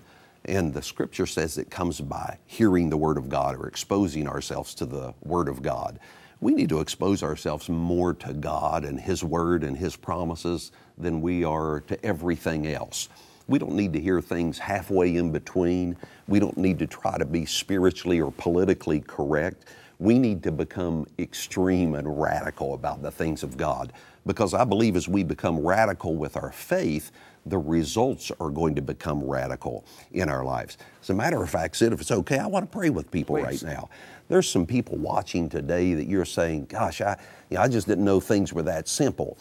And 0.45 0.71
the 0.71 0.83
scripture 0.83 1.25
says 1.25 1.57
it 1.57 1.71
comes 1.71 1.99
by 1.99 2.37
hearing 2.45 2.91
the 2.91 2.97
Word 2.97 3.17
of 3.17 3.27
God 3.27 3.55
or 3.55 3.65
exposing 3.67 4.27
ourselves 4.27 4.75
to 4.75 4.85
the 4.85 5.15
Word 5.23 5.49
of 5.49 5.63
God. 5.63 5.99
We 6.41 6.53
need 6.53 6.69
to 6.69 6.79
expose 6.79 7.23
ourselves 7.23 7.69
more 7.69 8.13
to 8.13 8.33
God 8.33 8.85
and 8.85 8.99
His 8.99 9.23
Word 9.23 9.63
and 9.63 9.75
His 9.75 9.95
promises 9.95 10.71
than 10.95 11.21
we 11.21 11.43
are 11.43 11.79
to 11.87 12.05
everything 12.05 12.67
else. 12.67 13.09
We 13.47 13.57
don't 13.57 13.73
need 13.73 13.93
to 13.93 13.99
hear 13.99 14.21
things 14.21 14.59
halfway 14.59 15.15
in 15.15 15.31
between. 15.31 15.97
We 16.27 16.39
don't 16.39 16.57
need 16.57 16.77
to 16.79 16.87
try 16.87 17.17
to 17.17 17.25
be 17.25 17.47
spiritually 17.47 18.21
or 18.21 18.31
politically 18.31 18.99
correct. 18.99 19.65
we 19.97 20.19
need 20.19 20.43
to 20.43 20.51
become 20.51 21.07
extreme 21.17 21.95
and 21.95 22.21
radical 22.21 22.75
about 22.75 23.01
the 23.01 23.11
things 23.11 23.41
of 23.41 23.57
God 23.57 23.91
because 24.25 24.53
I 24.53 24.63
believe 24.63 24.95
as 24.95 25.07
we 25.07 25.23
become 25.23 25.59
radical 25.59 26.15
with 26.15 26.37
our 26.37 26.51
faith, 26.51 27.11
the 27.45 27.57
results 27.57 28.31
are 28.39 28.49
going 28.49 28.75
to 28.75 28.81
become 28.81 29.23
radical 29.23 29.85
in 30.11 30.29
our 30.29 30.43
lives. 30.43 30.77
As 31.01 31.09
a 31.09 31.13
matter 31.13 31.41
of 31.41 31.49
fact, 31.49 31.77
Sid, 31.77 31.93
if 31.93 32.01
it's 32.01 32.11
okay, 32.11 32.37
I 32.37 32.47
want 32.47 32.69
to 32.69 32.77
pray 32.77 32.89
with 32.89 33.09
people 33.09 33.35
Please. 33.35 33.63
right 33.63 33.73
now. 33.73 33.89
There's 34.27 34.47
some 34.47 34.65
people 34.65 34.97
watching 34.97 35.49
today 35.49 35.93
that 35.93 36.07
you're 36.07 36.25
saying, 36.25 36.65
gosh, 36.65 37.01
I, 37.01 37.17
you 37.49 37.57
know, 37.57 37.63
I 37.63 37.67
just 37.67 37.87
didn't 37.87 38.05
know 38.05 38.19
things 38.19 38.53
were 38.53 38.63
that 38.63 38.87
simple. 38.87 39.37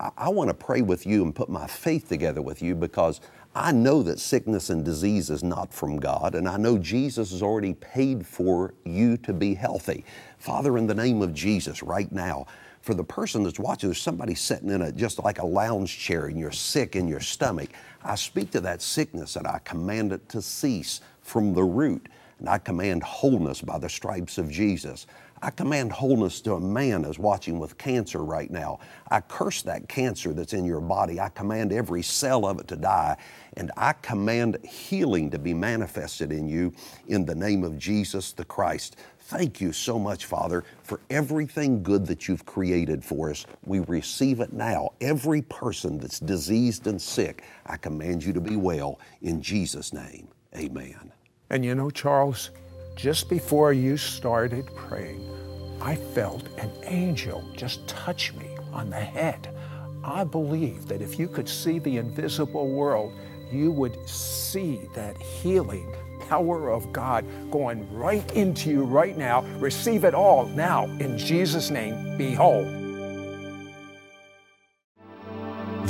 I, 0.00 0.10
I 0.16 0.28
want 0.28 0.48
to 0.48 0.54
pray 0.54 0.82
with 0.82 1.06
you 1.06 1.22
and 1.22 1.34
put 1.34 1.48
my 1.48 1.66
faith 1.66 2.08
together 2.08 2.42
with 2.42 2.60
you 2.62 2.74
because 2.74 3.20
I 3.54 3.72
know 3.72 4.02
that 4.04 4.20
sickness 4.20 4.70
and 4.70 4.84
disease 4.84 5.28
is 5.28 5.42
not 5.42 5.72
from 5.74 5.98
God, 5.98 6.36
and 6.36 6.48
I 6.48 6.56
know 6.56 6.78
Jesus 6.78 7.32
has 7.32 7.42
already 7.42 7.74
paid 7.74 8.24
for 8.24 8.74
you 8.84 9.16
to 9.18 9.32
be 9.32 9.54
healthy. 9.54 10.04
Father, 10.38 10.78
in 10.78 10.86
the 10.86 10.94
name 10.94 11.20
of 11.20 11.34
Jesus, 11.34 11.82
right 11.82 12.10
now, 12.12 12.46
for 12.80 12.94
the 12.94 13.04
person 13.04 13.42
that's 13.42 13.58
watching, 13.58 13.88
there's 13.88 14.00
somebody 14.00 14.34
sitting 14.34 14.70
in 14.70 14.82
a 14.82 14.92
just 14.92 15.22
like 15.22 15.38
a 15.38 15.46
lounge 15.46 15.98
chair 15.98 16.26
and 16.26 16.38
you're 16.38 16.50
sick 16.50 16.96
in 16.96 17.06
your 17.06 17.20
stomach. 17.20 17.70
I 18.02 18.14
speak 18.14 18.50
to 18.52 18.60
that 18.60 18.80
sickness 18.80 19.36
and 19.36 19.46
I 19.46 19.60
command 19.64 20.12
it 20.12 20.28
to 20.30 20.40
cease 20.40 21.00
from 21.20 21.52
the 21.52 21.64
root. 21.64 22.08
And 22.38 22.48
I 22.48 22.56
command 22.56 23.02
wholeness 23.02 23.60
by 23.60 23.78
the 23.78 23.88
stripes 23.88 24.38
of 24.38 24.50
Jesus. 24.50 25.06
I 25.42 25.50
command 25.50 25.92
wholeness 25.92 26.40
to 26.42 26.54
a 26.54 26.60
man 26.60 27.02
that's 27.02 27.18
watching 27.18 27.58
with 27.58 27.78
cancer 27.78 28.24
right 28.24 28.50
now. 28.50 28.78
I 29.10 29.20
curse 29.20 29.62
that 29.62 29.88
cancer 29.88 30.34
that's 30.34 30.52
in 30.52 30.64
your 30.64 30.80
body. 30.80 31.18
I 31.18 31.30
command 31.30 31.72
every 31.72 32.02
cell 32.02 32.44
of 32.44 32.60
it 32.60 32.68
to 32.68 32.76
die. 32.76 33.16
And 33.54 33.70
I 33.76 33.94
command 33.94 34.58
healing 34.64 35.30
to 35.30 35.38
be 35.38 35.54
manifested 35.54 36.30
in 36.30 36.46
you 36.46 36.74
in 37.08 37.24
the 37.24 37.34
name 37.34 37.64
of 37.64 37.78
Jesus 37.78 38.32
the 38.32 38.44
Christ. 38.44 38.96
Thank 39.30 39.60
you 39.60 39.72
so 39.72 39.96
much, 39.96 40.24
Father, 40.24 40.64
for 40.82 40.98
everything 41.08 41.84
good 41.84 42.04
that 42.08 42.26
you've 42.26 42.44
created 42.44 43.04
for 43.04 43.30
us. 43.30 43.46
We 43.64 43.78
receive 43.78 44.40
it 44.40 44.52
now. 44.52 44.90
Every 45.00 45.42
person 45.42 45.98
that's 45.98 46.18
diseased 46.18 46.88
and 46.88 47.00
sick, 47.00 47.44
I 47.64 47.76
command 47.76 48.24
you 48.24 48.32
to 48.32 48.40
be 48.40 48.56
well 48.56 48.98
in 49.22 49.40
Jesus' 49.40 49.92
name. 49.92 50.26
Amen. 50.56 51.12
And 51.48 51.64
you 51.64 51.76
know, 51.76 51.90
Charles, 51.90 52.50
just 52.96 53.30
before 53.30 53.72
you 53.72 53.96
started 53.96 54.66
praying, 54.74 55.24
I 55.80 55.94
felt 55.94 56.48
an 56.58 56.72
angel 56.82 57.48
just 57.56 57.86
touch 57.86 58.34
me 58.34 58.56
on 58.72 58.90
the 58.90 58.96
head. 58.96 59.56
I 60.02 60.24
believe 60.24 60.88
that 60.88 61.02
if 61.02 61.20
you 61.20 61.28
could 61.28 61.48
see 61.48 61.78
the 61.78 61.98
invisible 61.98 62.68
world, 62.68 63.12
you 63.52 63.70
would 63.70 64.08
see 64.08 64.88
that 64.96 65.16
healing 65.22 65.94
power 66.30 66.70
of 66.70 66.92
God 66.92 67.24
going 67.50 67.92
right 67.92 68.32
into 68.36 68.70
you 68.70 68.84
right 68.84 69.18
now. 69.18 69.42
Receive 69.58 70.04
it 70.04 70.14
all 70.14 70.46
now 70.46 70.84
in 71.00 71.18
Jesus' 71.18 71.70
name. 71.70 72.16
Be 72.16 72.32
whole. 72.32 72.64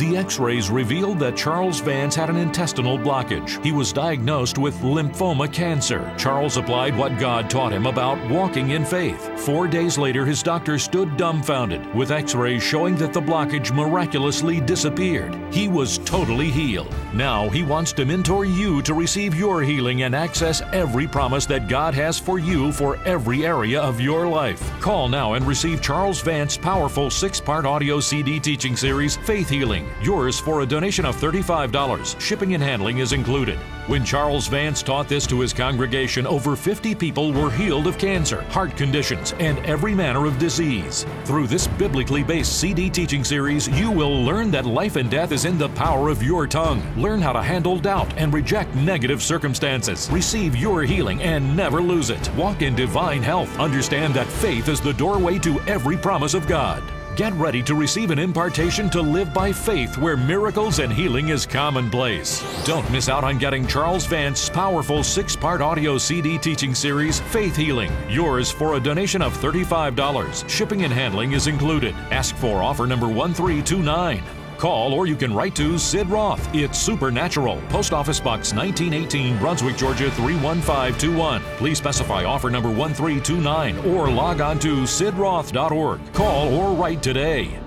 The 0.00 0.16
x 0.16 0.38
rays 0.38 0.70
revealed 0.70 1.18
that 1.18 1.37
Charles 1.37 1.81
Vance 1.81 2.14
had 2.14 2.31
an 2.31 2.37
intestinal 2.37 2.96
blockage. 2.96 3.62
He 3.62 3.70
was 3.70 3.92
diagnosed 3.92 4.57
with 4.57 4.74
lymphoma 4.76 5.53
cancer. 5.53 6.11
Charles 6.16 6.57
applied 6.57 6.96
what 6.96 7.18
God 7.18 7.50
taught 7.50 7.70
him 7.70 7.85
about 7.85 8.18
walking 8.31 8.70
in 8.70 8.83
faith. 8.83 9.29
Four 9.38 9.68
days 9.68 9.98
later, 9.98 10.24
his 10.24 10.42
doctor 10.42 10.79
stood 10.79 11.18
dumbfounded, 11.18 11.94
with 11.94 12.12
x 12.12 12.35
rays 12.35 12.62
showing 12.62 12.96
that 12.96 13.12
the 13.12 13.20
blockage 13.20 13.74
miraculously 13.74 14.59
disappeared. 14.59 15.37
He 15.53 15.68
was 15.68 15.98
totally 16.11 16.51
healed. 16.51 16.92
Now 17.14 17.49
he 17.49 17.62
wants 17.62 17.92
to 17.92 18.05
mentor 18.05 18.44
you 18.44 18.83
to 18.83 18.94
receive 18.94 19.33
your 19.33 19.62
healing 19.62 20.03
and 20.03 20.12
access 20.12 20.61
every 20.73 21.07
promise 21.07 21.46
that 21.46 21.68
God 21.68 21.94
has 21.94 22.18
for 22.18 22.40
you 22.40 22.73
for 22.73 22.99
every 23.05 23.46
area 23.46 23.81
of 23.81 24.01
your 24.01 24.27
life. 24.27 24.61
Call 24.81 25.09
now 25.09 25.35
and 25.35 25.46
receive 25.46 25.81
Charles 25.81 26.20
Vance's 26.20 26.59
powerful 26.59 27.11
six 27.11 27.40
part 27.40 27.64
audio 27.64 28.01
CD 28.01 28.40
teaching 28.40 28.77
series, 28.77 29.16
Faith 29.18 29.49
Healing 29.49 29.87
yours 30.03 30.40
for 30.40 30.62
a 30.62 30.66
donation 30.66 31.05
of 31.05 31.16
$35. 31.16 32.20
Shipping 32.20 32.55
and 32.55 32.62
handling 32.62 32.99
is 32.99 33.12
included. 33.12 33.59
When 33.90 34.05
Charles 34.05 34.46
Vance 34.46 34.85
taught 34.85 35.09
this 35.09 35.26
to 35.26 35.40
his 35.40 35.53
congregation, 35.53 36.24
over 36.24 36.55
50 36.55 36.94
people 36.94 37.33
were 37.33 37.50
healed 37.50 37.88
of 37.88 37.98
cancer, 37.98 38.42
heart 38.42 38.76
conditions, 38.76 39.35
and 39.40 39.59
every 39.66 39.96
manner 39.96 40.26
of 40.26 40.38
disease. 40.38 41.05
Through 41.24 41.48
this 41.48 41.66
biblically 41.66 42.22
based 42.22 42.61
CD 42.61 42.88
teaching 42.88 43.24
series, 43.24 43.66
you 43.66 43.90
will 43.90 44.22
learn 44.22 44.53
that 44.53 44.64
life 44.64 44.94
and 44.94 45.11
death 45.11 45.33
is 45.33 45.44
in 45.44 45.59
the 45.59 45.70
power 45.70 46.09
of 46.09 46.22
your 46.22 46.46
tongue. 46.46 46.81
Learn 46.96 47.20
how 47.20 47.33
to 47.33 47.42
handle 47.42 47.81
doubt 47.81 48.16
and 48.16 48.33
reject 48.33 48.72
negative 48.76 49.24
circumstances. 49.24 50.09
Receive 50.12 50.55
your 50.55 50.85
healing 50.85 51.20
and 51.24 51.57
never 51.57 51.83
lose 51.83 52.11
it. 52.11 52.33
Walk 52.37 52.62
in 52.62 52.76
divine 52.76 53.24
health. 53.24 53.59
Understand 53.59 54.14
that 54.14 54.29
faith 54.29 54.68
is 54.68 54.81
the 54.81 54.94
doorway 54.94 55.37
to 55.40 55.59
every 55.62 55.96
promise 55.96 56.35
of 56.35 56.46
God. 56.46 56.81
Get 57.21 57.35
ready 57.35 57.63
to 57.65 57.75
receive 57.75 58.11
an 58.11 58.19
impartation 58.19 58.89
to 58.89 59.03
live 59.03 59.35
by 59.35 59.53
faith 59.53 59.99
where 59.99 60.17
miracles 60.17 60.79
and 60.79 60.91
healing 60.91 61.29
is 61.29 61.45
commonplace. 61.45 62.43
Don't 62.65 62.91
miss 62.91 63.11
out 63.11 63.25
on 63.25 63.37
getting 63.37 63.67
Charles 63.67 64.07
Vance's 64.07 64.49
powerful 64.49 65.05
six 65.05 65.37
part 65.37 65.61
audio 65.61 65.99
CD 65.99 66.39
teaching 66.39 66.75
series, 66.75 67.21
Faith 67.21 67.55
Healing. 67.55 67.93
Yours 68.09 68.51
for 68.51 68.77
a 68.77 68.81
donation 68.81 69.21
of 69.21 69.37
$35. 69.37 70.49
Shipping 70.49 70.85
and 70.85 70.95
handling 70.95 71.33
is 71.33 71.47
included. 71.47 71.95
Ask 72.11 72.35
for 72.37 72.63
offer 72.63 72.87
number 72.87 73.07
1329. 73.07 74.39
Call 74.61 74.92
or 74.92 75.07
you 75.07 75.16
can 75.16 75.33
write 75.33 75.57
to 75.57 75.79
Sid 75.79 76.11
Roth. 76.11 76.55
It's 76.55 76.79
Supernatural. 76.79 77.62
Post 77.70 77.94
Office 77.94 78.20
Box 78.20 78.53
1918, 78.53 79.38
Brunswick, 79.38 79.75
Georgia 79.75 80.11
31521. 80.11 81.40
Please 81.57 81.79
specify 81.79 82.25
offer 82.25 82.51
number 82.51 82.68
1329 82.68 83.79
or 83.90 84.11
log 84.11 84.42
on 84.42 84.59
to 84.59 84.83
sidroth.org. 84.83 86.12
Call 86.12 86.53
or 86.53 86.75
write 86.75 87.03
today. 87.03 87.59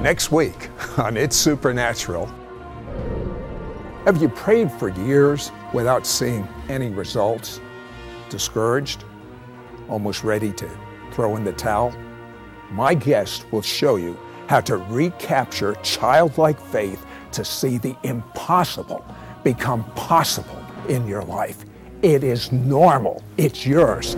Next 0.00 0.32
week 0.32 0.70
on 0.96 1.18
It's 1.18 1.36
Supernatural. 1.36 2.24
Have 4.06 4.22
you 4.22 4.30
prayed 4.30 4.72
for 4.72 4.88
years 4.88 5.52
without 5.74 6.06
seeing 6.06 6.48
any 6.70 6.88
results? 6.88 7.60
Discouraged? 8.30 9.04
Almost 9.90 10.24
ready 10.24 10.50
to 10.54 10.70
throw 11.12 11.36
in 11.36 11.44
the 11.44 11.52
towel? 11.52 11.94
My 12.70 12.94
guest 12.94 13.44
will 13.52 13.60
show 13.60 13.96
you 13.96 14.16
how 14.50 14.60
to 14.60 14.78
recapture 14.78 15.76
childlike 15.84 16.60
faith 16.60 17.06
to 17.30 17.44
see 17.44 17.78
the 17.78 17.96
impossible 18.02 19.04
become 19.44 19.84
possible 19.92 20.60
in 20.88 21.06
your 21.06 21.22
life. 21.22 21.64
It 22.02 22.24
is 22.24 22.50
normal. 22.50 23.22
It's 23.36 23.64
yours. 23.64 24.16